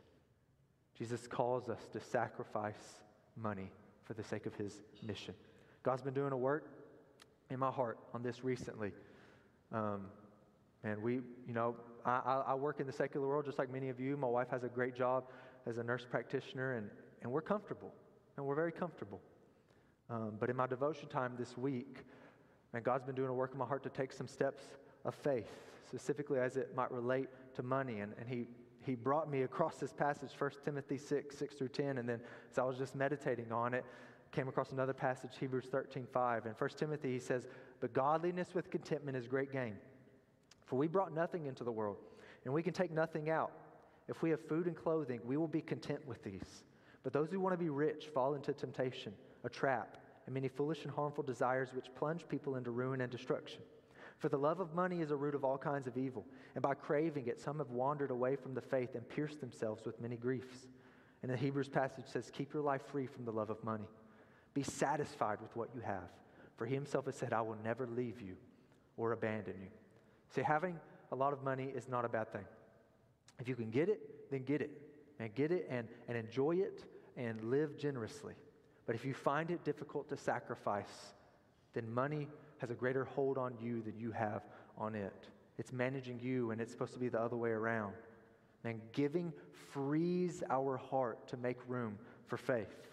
Jesus 0.97 1.27
calls 1.27 1.69
us 1.69 1.81
to 1.91 1.99
sacrifice 1.99 3.01
money 3.35 3.69
for 4.05 4.13
the 4.13 4.23
sake 4.23 4.45
of 4.45 4.55
his 4.55 4.81
mission. 5.03 5.33
God's 5.83 6.01
been 6.01 6.13
doing 6.13 6.31
a 6.31 6.37
work 6.37 6.69
in 7.49 7.59
my 7.59 7.69
heart 7.69 7.99
on 8.13 8.23
this 8.23 8.43
recently. 8.43 8.91
Um, 9.71 10.05
and 10.83 11.01
we, 11.01 11.15
you 11.47 11.53
know, 11.53 11.75
I, 12.05 12.43
I, 12.47 12.53
work 12.53 12.79
in 12.79 12.85
the 12.85 12.93
secular 12.93 13.27
world 13.27 13.45
just 13.45 13.57
like 13.57 13.71
many 13.71 13.89
of 13.89 13.99
you. 13.99 14.15
My 14.15 14.27
wife 14.27 14.49
has 14.51 14.63
a 14.63 14.67
great 14.69 14.95
job 14.95 15.25
as 15.65 15.79
a 15.79 15.83
nurse 15.83 16.05
practitioner, 16.09 16.73
and, 16.73 16.89
and 17.23 17.31
we're 17.31 17.41
comfortable, 17.41 17.91
and 18.37 18.45
we're 18.45 18.55
very 18.55 18.71
comfortable. 18.71 19.19
Um, 20.09 20.33
but 20.39 20.49
in 20.49 20.55
my 20.55 20.67
devotion 20.67 21.09
time 21.09 21.33
this 21.37 21.57
week, 21.57 22.03
and 22.75 22.83
God's 22.83 23.03
been 23.03 23.15
doing 23.15 23.29
a 23.29 23.33
work 23.33 23.51
in 23.53 23.57
my 23.57 23.65
heart 23.65 23.83
to 23.83 23.89
take 23.89 24.11
some 24.11 24.27
steps 24.27 24.63
of 25.05 25.15
faith, 25.15 25.49
specifically 25.88 26.39
as 26.39 26.57
it 26.57 26.75
might 26.75 26.91
relate 26.91 27.29
to 27.55 27.63
money. 27.63 28.01
And, 28.01 28.13
and 28.19 28.27
he, 28.27 28.47
he 28.85 28.95
brought 28.95 29.29
me 29.29 29.43
across 29.43 29.77
this 29.77 29.93
passage, 29.93 30.31
1 30.38 30.51
Timothy 30.63 30.97
6, 30.97 31.38
6 31.38 31.55
through 31.55 31.69
10. 31.69 31.97
And 31.97 32.07
then 32.07 32.19
as 32.51 32.57
I 32.57 32.63
was 32.63 32.77
just 32.77 32.95
meditating 32.95 33.51
on 33.51 33.73
it, 33.73 33.85
came 34.31 34.47
across 34.49 34.71
another 34.71 34.93
passage, 34.93 35.31
Hebrews 35.39 35.65
13, 35.71 36.05
5. 36.11 36.45
In 36.45 36.51
1 36.51 36.69
Timothy, 36.71 37.13
he 37.13 37.19
says, 37.19 37.47
But 37.79 37.93
godliness 37.93 38.53
with 38.53 38.69
contentment 38.69 39.15
is 39.15 39.27
great 39.27 39.51
gain. 39.51 39.77
For 40.65 40.75
we 40.75 40.88
brought 40.88 41.13
nothing 41.13 41.45
into 41.45 41.63
the 41.63 41.71
world, 41.71 41.97
and 42.43 42.53
we 42.53 42.61
can 42.61 42.73
take 42.73 42.91
nothing 42.91 43.29
out. 43.29 43.51
If 44.07 44.21
we 44.21 44.29
have 44.31 44.41
food 44.41 44.67
and 44.67 44.75
clothing, 44.75 45.21
we 45.23 45.38
will 45.38 45.47
be 45.47 45.61
content 45.61 46.05
with 46.05 46.23
these. 46.23 46.63
But 47.03 47.13
those 47.13 47.31
who 47.31 47.39
want 47.39 47.53
to 47.53 47.57
be 47.57 47.69
rich 47.69 48.07
fall 48.13 48.33
into 48.33 48.51
temptation, 48.51 49.13
a 49.43 49.49
trap, 49.49 49.97
and 50.25 50.33
many 50.33 50.47
foolish 50.47 50.83
and 50.83 50.91
harmful 50.91 51.23
desires 51.23 51.69
which 51.73 51.93
plunge 51.95 52.27
people 52.27 52.55
into 52.55 52.71
ruin 52.71 53.01
and 53.01 53.11
destruction. 53.11 53.61
For 54.17 54.29
the 54.29 54.38
love 54.38 54.59
of 54.59 54.73
money 54.73 55.01
is 55.01 55.11
a 55.11 55.15
root 55.15 55.35
of 55.35 55.43
all 55.43 55.57
kinds 55.57 55.88
of 55.88 55.97
evil, 55.97 56.25
and 56.55 56.61
by 56.61 56.73
craving 56.73 57.27
it, 57.27 57.39
some 57.39 57.57
have 57.57 57.69
wandered 57.69 58.11
away 58.11 58.35
from 58.35 58.53
the 58.53 58.61
faith 58.61 58.95
and 58.95 59.07
pierced 59.07 59.41
themselves 59.41 59.85
with 59.85 60.01
many 60.01 60.15
griefs. 60.15 60.67
And 61.21 61.31
the 61.31 61.38
Hebrews 61.38 61.69
passage 61.69 62.05
says, 62.07 62.31
Keep 62.31 62.53
your 62.53 62.63
life 62.63 62.81
free 62.91 63.07
from 63.07 63.25
the 63.25 63.31
love 63.31 63.49
of 63.49 63.63
money. 63.63 63.88
Be 64.53 64.63
satisfied 64.63 65.41
with 65.41 65.55
what 65.55 65.69
you 65.75 65.81
have, 65.81 66.09
for 66.55 66.65
he 66.65 66.73
himself 66.73 67.05
has 67.05 67.15
said, 67.15 67.33
I 67.33 67.41
will 67.41 67.57
never 67.63 67.88
leave 67.88 68.21
you 68.21 68.35
or 68.95 69.11
abandon 69.11 69.55
you. 69.61 69.69
See, 70.33 70.41
having 70.41 70.79
a 71.11 71.15
lot 71.15 71.33
of 71.33 71.43
money 71.43 71.71
is 71.75 71.89
not 71.89 72.05
a 72.05 72.09
bad 72.09 72.31
thing. 72.31 72.45
If 73.39 73.49
you 73.49 73.55
can 73.55 73.69
get 73.69 73.89
it, 73.89 74.31
then 74.31 74.43
get 74.43 74.61
it. 74.61 74.71
And 75.19 75.33
get 75.33 75.51
it 75.51 75.67
and, 75.69 75.88
and 76.07 76.17
enjoy 76.17 76.57
it 76.57 76.83
and 77.17 77.41
live 77.43 77.77
generously. 77.77 78.33
But 78.85 78.95
if 78.95 79.05
you 79.05 79.13
find 79.13 79.49
it 79.51 79.63
difficult 79.63 80.09
to 80.09 80.17
sacrifice, 80.17 81.13
then 81.73 81.91
money 81.91 82.27
has 82.59 82.69
a 82.69 82.75
greater 82.75 83.03
hold 83.03 83.37
on 83.37 83.55
you 83.61 83.81
than 83.81 83.97
you 83.99 84.11
have 84.11 84.43
on 84.77 84.95
it. 84.95 85.27
It's 85.57 85.71
managing 85.71 86.19
you, 86.19 86.51
and 86.51 86.61
it's 86.61 86.71
supposed 86.71 86.93
to 86.93 86.99
be 86.99 87.09
the 87.09 87.19
other 87.19 87.37
way 87.37 87.49
around. 87.49 87.93
And 88.63 88.81
giving 88.93 89.31
frees 89.71 90.43
our 90.49 90.77
heart 90.77 91.27
to 91.29 91.37
make 91.37 91.57
room 91.67 91.97
for 92.27 92.37
faith. 92.37 92.89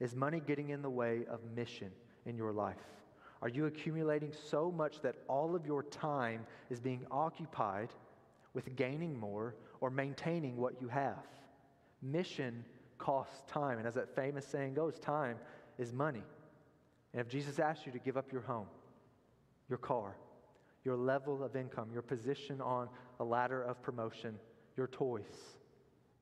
Is 0.00 0.14
money 0.14 0.40
getting 0.44 0.70
in 0.70 0.82
the 0.82 0.90
way 0.90 1.24
of 1.30 1.40
mission 1.54 1.90
in 2.26 2.36
your 2.36 2.52
life? 2.52 2.76
Are 3.42 3.48
you 3.48 3.66
accumulating 3.66 4.32
so 4.32 4.70
much 4.70 5.02
that 5.02 5.16
all 5.28 5.54
of 5.54 5.66
your 5.66 5.82
time 5.82 6.46
is 6.70 6.80
being 6.80 7.06
occupied 7.10 7.90
with 8.54 8.74
gaining 8.76 9.18
more 9.18 9.54
or 9.80 9.90
maintaining 9.90 10.56
what 10.56 10.80
you 10.80 10.88
have? 10.88 11.26
Mission 12.00 12.64
costs 12.98 13.42
time. 13.46 13.78
And 13.78 13.86
as 13.86 13.94
that 13.94 14.14
famous 14.14 14.46
saying 14.46 14.74
goes, 14.74 14.98
time 14.98 15.36
is 15.78 15.92
money. 15.92 16.22
And 17.12 17.20
if 17.20 17.28
Jesus 17.28 17.58
asked 17.58 17.86
you 17.86 17.92
to 17.92 17.98
give 17.98 18.16
up 18.16 18.32
your 18.32 18.42
home, 18.42 18.66
your 19.68 19.78
car, 19.78 20.16
your 20.84 20.96
level 20.96 21.42
of 21.42 21.56
income, 21.56 21.90
your 21.92 22.02
position 22.02 22.60
on 22.60 22.88
a 23.20 23.24
ladder 23.24 23.62
of 23.62 23.82
promotion, 23.82 24.34
your 24.76 24.86
toys, 24.88 25.22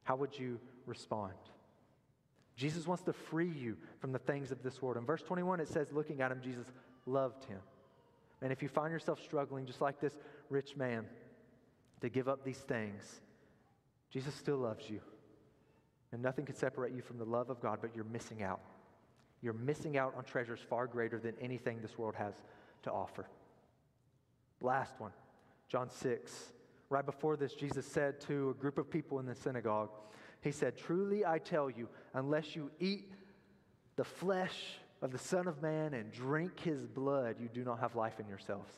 how 0.04 0.16
would 0.16 0.38
you 0.38 0.60
respond? 0.86 1.32
Jesus 2.56 2.86
wants 2.86 3.02
to 3.04 3.12
free 3.12 3.48
you 3.50 3.76
from 4.00 4.12
the 4.12 4.18
things 4.18 4.52
of 4.52 4.62
this 4.62 4.82
world. 4.82 4.96
In 4.96 5.04
verse 5.04 5.22
21, 5.22 5.60
it 5.60 5.68
says, 5.68 5.92
looking 5.92 6.20
at 6.20 6.30
him, 6.30 6.40
Jesus 6.42 6.66
loved 7.06 7.44
him. 7.44 7.58
And 8.42 8.52
if 8.52 8.62
you 8.62 8.68
find 8.68 8.92
yourself 8.92 9.20
struggling, 9.22 9.66
just 9.66 9.80
like 9.80 10.00
this 10.00 10.16
rich 10.50 10.76
man, 10.76 11.06
to 12.00 12.08
give 12.08 12.28
up 12.28 12.44
these 12.44 12.58
things, 12.58 13.20
Jesus 14.10 14.34
still 14.34 14.58
loves 14.58 14.90
you. 14.90 15.00
And 16.12 16.22
nothing 16.22 16.44
can 16.44 16.54
separate 16.54 16.94
you 16.94 17.00
from 17.00 17.18
the 17.18 17.24
love 17.24 17.50
of 17.50 17.60
God, 17.60 17.78
but 17.80 17.90
you're 17.94 18.04
missing 18.04 18.42
out. 18.42 18.60
You're 19.40 19.54
missing 19.54 19.96
out 19.96 20.14
on 20.16 20.24
treasures 20.24 20.60
far 20.60 20.86
greater 20.86 21.18
than 21.18 21.34
anything 21.40 21.80
this 21.80 21.98
world 21.98 22.14
has 22.14 22.34
to 22.84 22.92
offer. 22.92 23.26
Last 24.60 24.94
one, 24.98 25.12
John 25.68 25.90
6. 25.90 26.52
Right 26.90 27.04
before 27.04 27.36
this, 27.36 27.54
Jesus 27.54 27.86
said 27.86 28.20
to 28.22 28.50
a 28.50 28.54
group 28.54 28.76
of 28.76 28.90
people 28.90 29.18
in 29.18 29.26
the 29.26 29.34
synagogue, 29.34 29.88
He 30.42 30.52
said, 30.52 30.76
Truly 30.76 31.24
I 31.24 31.38
tell 31.38 31.70
you, 31.70 31.88
unless 32.14 32.54
you 32.54 32.70
eat 32.78 33.10
the 33.96 34.04
flesh 34.04 34.56
of 35.00 35.10
the 35.10 35.18
Son 35.18 35.48
of 35.48 35.62
Man 35.62 35.94
and 35.94 36.12
drink 36.12 36.60
his 36.60 36.86
blood, 36.86 37.36
you 37.40 37.48
do 37.48 37.64
not 37.64 37.80
have 37.80 37.96
life 37.96 38.20
in 38.20 38.28
yourselves. 38.28 38.70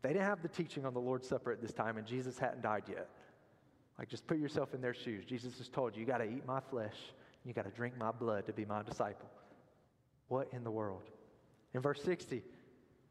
They 0.00 0.08
didn't 0.08 0.24
have 0.24 0.42
the 0.42 0.48
teaching 0.48 0.84
on 0.84 0.94
the 0.94 1.00
Lord's 1.00 1.28
Supper 1.28 1.52
at 1.52 1.60
this 1.60 1.72
time, 1.72 1.96
and 1.98 2.06
Jesus 2.06 2.38
hadn't 2.38 2.62
died 2.62 2.84
yet. 2.88 3.08
Like, 3.98 4.08
just 4.08 4.26
put 4.26 4.38
yourself 4.38 4.74
in 4.74 4.80
their 4.80 4.94
shoes. 4.94 5.24
Jesus 5.24 5.58
has 5.58 5.68
told 5.68 5.94
you, 5.94 6.00
you 6.00 6.06
got 6.06 6.18
to 6.18 6.24
eat 6.24 6.46
my 6.46 6.60
flesh, 6.60 6.96
you 7.44 7.52
got 7.52 7.64
to 7.64 7.70
drink 7.70 7.96
my 7.98 8.10
blood 8.10 8.46
to 8.46 8.52
be 8.52 8.64
my 8.64 8.82
disciple. 8.82 9.28
What 10.28 10.48
in 10.52 10.64
the 10.64 10.70
world? 10.70 11.02
In 11.74 11.80
verse 11.80 12.02
60, 12.02 12.42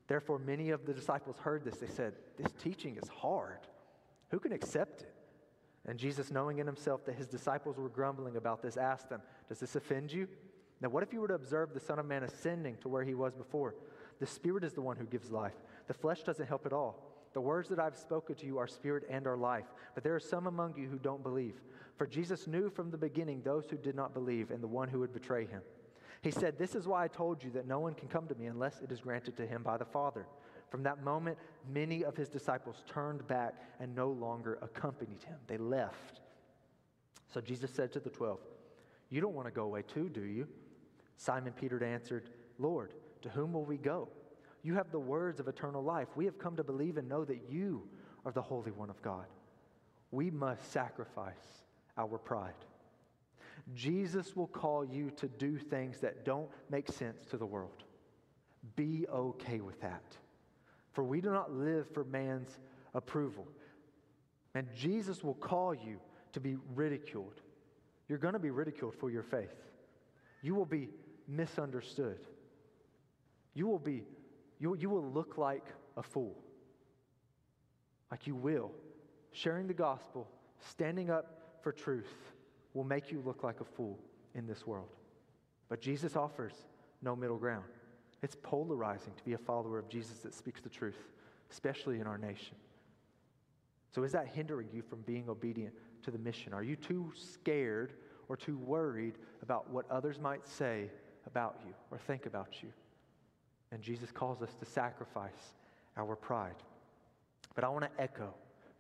therefore, 0.08 0.40
many 0.40 0.72
of 0.72 0.86
the 0.86 0.94
disciples 0.94 1.38
heard 1.40 1.64
this. 1.64 1.78
They 1.78 1.88
said, 1.88 2.14
This 2.38 2.52
teaching 2.62 2.98
is 3.02 3.10
hard. 3.10 3.60
Who 4.30 4.40
can 4.40 4.52
accept 4.52 5.02
it? 5.02 5.14
And 5.88 5.98
Jesus, 5.98 6.32
knowing 6.32 6.60
in 6.60 6.68
himself 6.68 7.06
that 7.06 7.16
his 7.16 7.28
disciples 7.28 7.78
were 7.78 7.90
grumbling 7.90 8.38
about 8.38 8.62
this, 8.62 8.78
asked 8.78 9.10
them, 9.10 9.22
Does 9.50 9.60
this 9.60 9.76
offend 9.76 10.12
you? 10.12 10.28
Now, 10.80 10.90
what 10.90 11.04
if 11.04 11.14
you 11.14 11.22
were 11.22 11.28
to 11.28 11.36
observe 11.36 11.74
the 11.74 11.80
Son 11.80 12.00
of 12.00 12.06
Man 12.06 12.24
ascending 12.24 12.78
to 12.78 12.90
where 12.90 13.04
he 13.04 13.14
was 13.14 13.34
before? 13.36 13.76
The 14.20 14.26
Spirit 14.28 14.64
is 14.64 14.74
the 14.74 14.82
one 14.82 14.98
who 14.98 15.06
gives 15.06 15.32
life, 15.32 15.56
the 15.88 15.94
flesh 15.94 16.24
doesn't 16.24 16.48
help 16.48 16.66
at 16.66 16.74
all. 16.74 17.11
The 17.34 17.42
words 17.42 17.70
that 17.70 17.80
I've 17.80 17.96
spoken 17.96 18.36
to 18.36 18.46
you 18.46 18.58
are 18.58 18.68
spirit 18.68 19.04
and 19.10 19.26
are 19.26 19.38
life. 19.38 19.66
But 19.94 20.04
there 20.04 20.16
are 20.16 20.20
some 20.20 20.48
among 20.48 20.76
you 20.78 20.88
who 20.90 21.00
don't 21.00 21.24
believe. 21.24 21.62
For 21.98 22.06
Jesus 22.06 22.48
knew 22.48 22.70
from 22.70 22.92
the 22.92 22.98
beginning 22.98 23.42
those 23.42 23.70
who 23.70 23.78
did 23.78 23.96
not 23.96 24.14
believe 24.14 24.52
and 24.52 24.62
the 24.62 24.68
one 24.68 24.90
who 24.90 25.00
would 25.00 25.14
betray 25.14 25.46
him. 25.46 25.62
He 26.22 26.32
said, 26.32 26.58
This 26.58 26.76
is 26.76 26.88
why 26.88 27.04
I 27.04 27.08
told 27.08 27.44
you 27.44 27.50
that 27.52 27.68
no 27.68 27.80
one 27.80 27.94
can 27.94 28.08
come 28.08 28.28
to 28.28 28.36
me 28.36 28.48
unless 28.48 28.82
it 28.82 28.92
is 28.92 29.00
granted 29.00 29.38
to 29.38 29.48
him 29.48 29.64
by 29.64 29.78
the 29.78 29.86
Father. 29.86 30.26
From 30.70 30.84
that 30.84 31.04
moment, 31.04 31.38
many 31.72 32.04
of 32.04 32.16
his 32.16 32.30
disciples 32.30 32.84
turned 32.88 33.28
back 33.28 33.56
and 33.80 33.96
no 33.96 34.10
longer 34.10 34.58
accompanied 34.62 35.24
him. 35.24 35.38
They 35.48 35.58
left. 35.58 36.22
So 37.34 37.42
Jesus 37.42 37.72
said 37.72 37.92
to 37.94 38.00
the 38.00 38.10
twelve, 38.10 38.40
You 39.10 39.22
don't 39.22 39.34
want 39.34 39.48
to 39.48 39.52
go 39.52 39.64
away 39.64 39.84
too, 39.84 40.10
do 40.10 40.22
you? 40.22 40.48
Simon 41.18 41.54
Peter 41.54 41.84
answered, 41.84 42.30
Lord, 42.58 42.94
to 43.22 43.30
whom 43.30 43.54
will 43.54 43.66
we 43.66 43.78
go? 43.78 44.10
You 44.64 44.76
have 44.76 44.92
the 44.92 45.00
words 45.00 45.40
of 45.40 45.48
eternal 45.48 45.84
life. 45.84 46.08
We 46.16 46.26
have 46.26 46.38
come 46.38 46.56
to 46.56 46.64
believe 46.64 46.98
and 46.98 47.10
know 47.10 47.26
that 47.26 47.42
you 47.50 47.88
are 48.26 48.32
the 48.32 48.42
Holy 48.42 48.72
One 48.72 48.90
of 48.90 49.02
God. 49.02 49.26
We 50.12 50.30
must 50.30 50.72
sacrifice 50.72 51.64
our 51.98 52.18
pride. 52.18 52.54
Jesus 53.76 54.36
will 54.36 54.48
call 54.48 54.86
you 54.86 55.12
to 55.12 55.28
do 55.28 55.58
things 55.58 56.00
that 56.00 56.26
don't 56.26 56.50
make 56.70 56.92
sense 56.92 57.26
to 57.30 57.38
the 57.38 57.46
world. 57.46 57.84
Be 58.76 59.06
okay 59.12 59.62
with 59.62 59.80
that. 59.82 60.04
For 60.94 61.04
we 61.04 61.22
do 61.22 61.32
not 61.32 61.52
live 61.52 61.88
for 61.94 62.04
man's 62.04 62.60
approval. 62.94 63.48
And 64.54 64.68
Jesus 64.76 65.24
will 65.24 65.36
call 65.36 65.74
you 65.74 66.00
to 66.34 66.40
be 66.40 66.58
ridiculed. 66.76 67.42
You're 68.10 68.18
going 68.18 68.34
to 68.34 68.40
be 68.40 68.52
ridiculed 68.52 68.96
for 68.96 69.10
your 69.10 69.24
faith. 69.24 69.56
You 70.42 70.54
will 70.56 70.66
be 70.66 70.90
misunderstood. 71.28 72.20
You 73.54 73.68
will 73.68 73.80
be 73.80 74.04
you, 74.62 74.76
you 74.76 74.90
will 74.92 75.04
look 75.04 75.40
like 75.40 75.66
a 75.98 76.04
fool. 76.04 76.38
Like 78.12 78.28
you 78.28 78.36
will. 78.36 78.72
Sharing 79.32 79.66
the 79.66 79.74
gospel, 79.74 80.28
standing 80.60 81.10
up 81.10 81.58
for 81.64 81.72
truth 81.72 82.14
will 82.76 82.84
make 82.84 83.12
you 83.12 83.24
look 83.26 83.44
like 83.44 83.60
a 83.60 83.66
fool 83.66 83.98
in 84.36 84.46
this 84.46 84.68
world. 84.68 84.90
But 85.68 85.82
Jesus 85.82 86.16
offers 86.16 86.54
no 87.02 87.16
middle 87.16 87.38
ground. 87.38 87.66
It's 88.22 88.38
polarizing 88.44 89.14
to 89.18 89.24
be 89.24 89.34
a 89.34 89.38
follower 89.38 89.80
of 89.80 89.90
Jesus 89.90 90.20
that 90.20 90.36
speaks 90.36 90.62
the 90.62 90.70
truth, 90.70 91.10
especially 91.50 92.00
in 92.00 92.06
our 92.06 92.20
nation. 92.20 92.56
So, 93.96 94.04
is 94.04 94.12
that 94.12 94.28
hindering 94.28 94.70
you 94.72 94.84
from 94.84 95.02
being 95.02 95.28
obedient 95.28 95.74
to 96.04 96.12
the 96.12 96.20
mission? 96.20 96.54
Are 96.54 96.64
you 96.64 96.76
too 96.76 97.12
scared 97.16 97.94
or 98.30 98.38
too 98.38 98.58
worried 98.58 99.16
about 99.42 99.72
what 99.72 99.90
others 99.90 100.20
might 100.20 100.48
say 100.48 100.92
about 101.26 101.60
you 101.66 101.74
or 101.90 101.98
think 101.98 102.28
about 102.28 102.62
you? 102.62 102.70
And 103.72 103.82
Jesus 103.82 104.12
calls 104.12 104.42
us 104.42 104.54
to 104.60 104.66
sacrifice 104.66 105.56
our 105.98 106.16
pride. 106.16 106.56
But 107.56 107.64
I 107.64 107.70
want 107.70 107.84
to 107.84 108.02
echo 108.02 108.34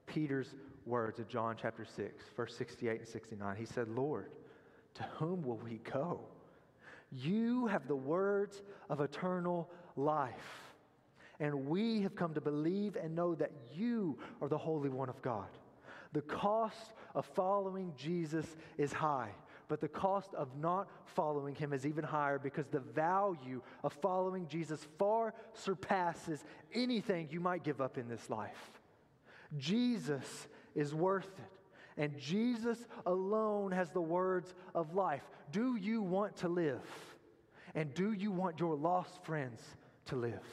Peter's 0.06 0.54
words 0.86 1.20
of 1.20 1.28
John 1.28 1.56
chapter 1.62 1.86
6, 1.86 2.26
verse 2.36 2.56
68 2.58 3.00
and 3.00 3.08
69. 3.08 3.56
He 3.56 3.66
said, 3.66 3.88
Lord, 3.88 4.32
to 4.96 5.04
whom 5.18 5.44
will 5.44 5.58
we 5.58 5.80
go? 5.92 6.22
You 7.12 7.68
have 7.68 7.88
the 7.88 7.96
words 7.96 8.62
of 8.90 9.02
eternal 9.02 9.70
life. 9.96 10.74
And 11.40 11.68
we 11.68 12.02
have 12.02 12.16
come 12.16 12.34
to 12.34 12.42
believe 12.42 12.96
and 12.96 13.16
know 13.16 13.36
that 13.36 13.52
you 13.74 14.18
are 14.42 14.48
the 14.48 14.58
Holy 14.58 14.90
One 14.90 15.10
of 15.10 15.22
God. 15.22 15.48
The 16.14 16.22
cost 16.22 16.94
of 17.16 17.26
following 17.26 17.94
Jesus 17.98 18.46
is 18.78 18.94
high, 18.94 19.32
but 19.72 19.80
the 19.80 19.88
cost 19.88 20.34
of 20.34 20.50
not 20.58 20.90
following 21.06 21.56
him 21.56 21.72
is 21.72 21.86
even 21.86 22.04
higher 22.04 22.38
because 22.38 22.68
the 22.68 22.82
value 22.82 23.62
of 23.86 23.94
following 23.94 24.46
Jesus 24.50 24.86
far 25.00 25.34
surpasses 25.54 26.44
anything 26.74 27.30
you 27.32 27.40
might 27.40 27.64
give 27.64 27.80
up 27.80 27.98
in 27.98 28.10
this 28.10 28.30
life. 28.30 28.82
Jesus 29.58 30.50
is 30.76 30.94
worth 30.94 31.40
it. 31.40 32.02
And 32.02 32.18
Jesus 32.18 32.86
alone 33.06 33.72
has 33.72 33.92
the 33.92 34.02
words 34.02 34.54
of 34.76 34.94
life. 34.94 35.24
Do 35.54 35.78
you 35.78 36.02
want 36.02 36.36
to 36.38 36.50
live? 36.50 36.84
And 37.74 37.94
do 37.94 38.12
you 38.12 38.30
want 38.30 38.60
your 38.60 38.76
lost 38.76 39.24
friends 39.24 39.62
to 40.08 40.18
live? 40.18 40.44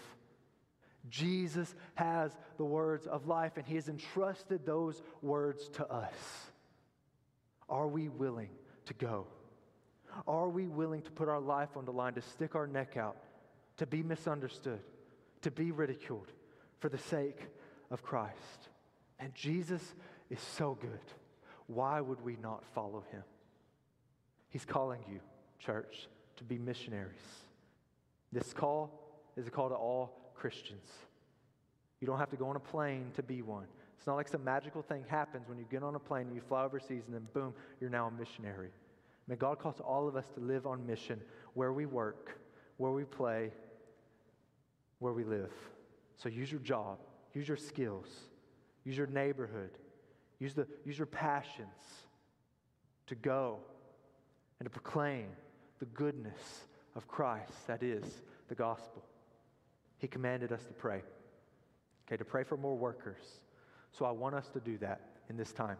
Jesus 1.09 1.74
has 1.96 2.31
the 2.57 2.64
words 2.64 3.09
of 3.09 3.26
life, 3.26 3.57
and 3.57 3.66
He 3.66 3.74
has 3.74 3.88
entrusted 3.88 4.64
those 4.64 5.02
words 5.22 5.68
to 5.70 5.90
us. 5.90 6.14
Are 7.68 7.88
we 7.88 8.09
willing 8.09 8.50
to 8.88 8.94
go? 8.94 9.27
Are 10.27 10.48
we 10.48 10.66
willing 10.66 11.03
to 11.03 11.11
put 11.11 11.29
our 11.29 11.40
life 11.40 11.77
on 11.77 11.85
the 11.85 11.92
line, 11.92 12.14
to 12.14 12.22
stick 12.22 12.55
our 12.55 12.66
neck 12.66 12.96
out, 12.96 13.16
to 13.77 13.87
be 13.87 14.03
misunderstood, 14.03 14.81
to 15.42 15.51
be 15.51 15.70
ridiculed 15.70 16.33
for 16.81 16.88
the 16.88 16.98
sake 16.98 17.46
of 17.90 18.03
Christ? 18.03 18.68
And 19.18 19.35
Jesus 19.35 19.83
is 20.31 20.40
so 20.40 20.77
good. 20.81 21.01
Why 21.66 22.01
would 22.01 22.20
we 22.22 22.37
not 22.42 22.64
follow 22.74 23.05
him? 23.12 23.22
He's 24.48 24.64
calling 24.64 25.01
you, 25.11 25.20
church, 25.59 26.09
to 26.37 26.44
be 26.44 26.59
missionaries. 26.59 27.20
This 28.33 28.53
call 28.53 28.90
is 29.37 29.46
a 29.46 29.51
call 29.51 29.68
to 29.68 29.74
all 29.74 30.33
Christians. 30.35 30.88
You 32.01 32.07
don't 32.07 32.18
have 32.18 32.31
to 32.31 32.37
go 32.37 32.48
on 32.48 32.57
a 32.57 32.61
plane 32.61 33.11
to 33.16 33.22
be 33.22 33.42
one. 33.42 33.66
It's 33.99 34.07
not 34.07 34.15
like 34.15 34.29
some 34.29 34.45
magical 34.45 34.81
thing 34.81 35.05
happens 35.09 35.49
when 35.49 35.59
you 35.59 35.65
get 35.69 35.83
on 35.83 35.97
a 35.97 35.99
plane 35.99 36.29
and 36.29 36.35
you 36.35 36.41
fly 36.41 36.65
overseas 36.65 37.03
and 37.07 37.15
then 37.15 37.27
boom, 37.35 37.53
you're 37.81 37.91
now 37.91 38.07
a 38.07 38.11
missionary. 38.13 38.71
May 39.27 39.35
God 39.35 39.59
calls 39.59 39.81
all 39.81 40.07
of 40.07 40.15
us 40.15 40.25
to 40.35 40.41
live 40.41 40.67
on 40.67 40.87
mission 40.87 41.21
where 41.55 41.73
we 41.73 41.85
work, 41.85 42.39
where 42.77 42.93
we 42.93 43.05
play, 43.05 43.51
where 45.01 45.13
we 45.13 45.25
live. 45.25 45.53
So 46.17 46.29
use 46.29 46.51
your 46.51 46.61
job, 46.61 46.99
use 47.35 47.49
your 47.49 47.57
skills, 47.57 48.07
use 48.85 48.97
your 48.97 49.09
neighborhood, 49.09 49.71
use, 50.39 50.55
the, 50.55 50.67
use 50.85 50.97
your 50.97 51.07
passions 51.07 52.07
to 53.09 53.17
go 53.17 53.59
and 54.61 54.67
to 54.67 54.71
proclaim 54.71 55.27
the 55.81 55.87
goodness 55.87 56.67
of 56.95 57.09
Christ, 57.09 57.67
that 57.67 57.83
is, 57.83 58.23
the 58.49 58.55
gospel. 58.55 59.05
He 59.99 60.07
commanded 60.07 60.53
us 60.53 60.65
to 60.67 60.73
pray, 60.73 61.03
okay, 62.07 62.17
to 62.17 62.25
pray 62.25 62.45
for 62.45 62.57
more 62.57 62.77
workers. 62.77 63.41
So 63.92 64.05
I 64.05 64.11
want 64.11 64.35
us 64.35 64.48
to 64.51 64.61
do 64.61 64.79
that 64.79 65.01
in 65.29 65.37
this 65.37 65.53
time. 65.53 65.77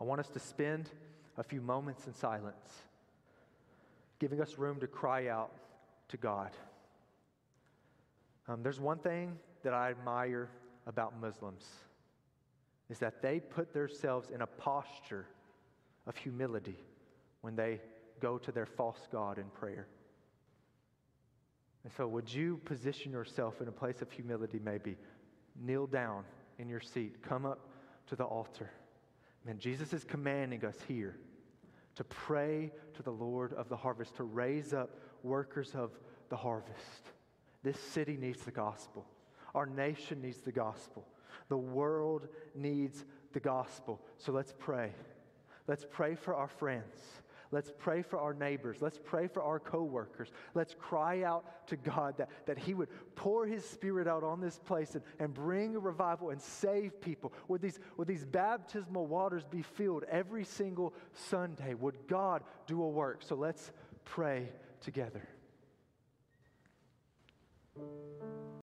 I 0.00 0.04
want 0.04 0.20
us 0.20 0.28
to 0.28 0.38
spend 0.38 0.90
a 1.38 1.42
few 1.42 1.60
moments 1.60 2.06
in 2.06 2.14
silence, 2.14 2.82
giving 4.18 4.40
us 4.40 4.58
room 4.58 4.80
to 4.80 4.86
cry 4.86 5.28
out 5.28 5.52
to 6.08 6.16
God. 6.16 6.50
Um, 8.48 8.62
there's 8.62 8.80
one 8.80 8.98
thing 8.98 9.36
that 9.62 9.72
I 9.72 9.90
admire 9.90 10.48
about 10.86 11.20
Muslims 11.20 11.64
is 12.88 12.98
that 13.00 13.20
they 13.20 13.40
put 13.40 13.72
themselves 13.72 14.30
in 14.30 14.42
a 14.42 14.46
posture 14.46 15.26
of 16.06 16.16
humility 16.16 16.78
when 17.40 17.56
they 17.56 17.80
go 18.20 18.38
to 18.38 18.52
their 18.52 18.66
false 18.66 19.08
God 19.10 19.38
in 19.38 19.44
prayer. 19.46 19.88
And 21.84 21.92
so, 21.96 22.06
would 22.06 22.32
you 22.32 22.60
position 22.64 23.12
yourself 23.12 23.60
in 23.60 23.68
a 23.68 23.72
place 23.72 24.02
of 24.02 24.10
humility, 24.10 24.60
maybe? 24.64 24.96
Kneel 25.60 25.86
down 25.86 26.24
in 26.58 26.68
your 26.68 26.80
seat, 26.80 27.22
come 27.22 27.46
up 27.46 27.68
to 28.08 28.16
the 28.16 28.24
altar. 28.24 28.70
Man, 29.44 29.58
Jesus 29.58 29.92
is 29.92 30.04
commanding 30.04 30.64
us 30.64 30.76
here 30.88 31.16
to 31.94 32.04
pray 32.04 32.72
to 32.94 33.02
the 33.02 33.10
Lord 33.10 33.52
of 33.54 33.68
the 33.68 33.76
harvest, 33.76 34.16
to 34.16 34.24
raise 34.24 34.72
up 34.72 34.90
workers 35.22 35.72
of 35.74 35.92
the 36.28 36.36
harvest. 36.36 37.10
This 37.62 37.78
city 37.78 38.16
needs 38.16 38.42
the 38.42 38.50
gospel. 38.50 39.06
Our 39.54 39.66
nation 39.66 40.20
needs 40.20 40.38
the 40.38 40.52
gospel. 40.52 41.06
The 41.48 41.56
world 41.56 42.28
needs 42.54 43.04
the 43.32 43.40
gospel. 43.40 44.00
So 44.18 44.32
let's 44.32 44.54
pray. 44.58 44.92
Let's 45.66 45.86
pray 45.90 46.14
for 46.14 46.34
our 46.34 46.48
friends. 46.48 47.22
Let's 47.50 47.72
pray 47.78 48.02
for 48.02 48.18
our 48.18 48.34
neighbors. 48.34 48.78
Let's 48.80 48.98
pray 49.02 49.28
for 49.28 49.42
our 49.42 49.58
coworkers. 49.58 50.30
Let's 50.54 50.74
cry 50.78 51.22
out 51.22 51.66
to 51.68 51.76
God 51.76 52.16
that, 52.18 52.28
that 52.46 52.58
He 52.58 52.74
would 52.74 52.88
pour 53.14 53.46
His 53.46 53.64
Spirit 53.64 54.08
out 54.08 54.24
on 54.24 54.40
this 54.40 54.58
place 54.58 54.94
and, 54.94 55.04
and 55.18 55.32
bring 55.32 55.76
a 55.76 55.78
revival 55.78 56.30
and 56.30 56.40
save 56.40 57.00
people. 57.00 57.32
Would 57.48 57.62
these, 57.62 57.78
would 57.96 58.08
these 58.08 58.24
baptismal 58.24 59.06
waters 59.06 59.44
be 59.44 59.62
filled 59.62 60.04
every 60.10 60.44
single 60.44 60.94
Sunday? 61.12 61.74
Would 61.74 62.08
God 62.08 62.42
do 62.66 62.82
a 62.82 62.88
work? 62.88 63.22
So 63.22 63.36
let's 63.36 63.70
pray 64.04 64.48
together. 64.80 65.28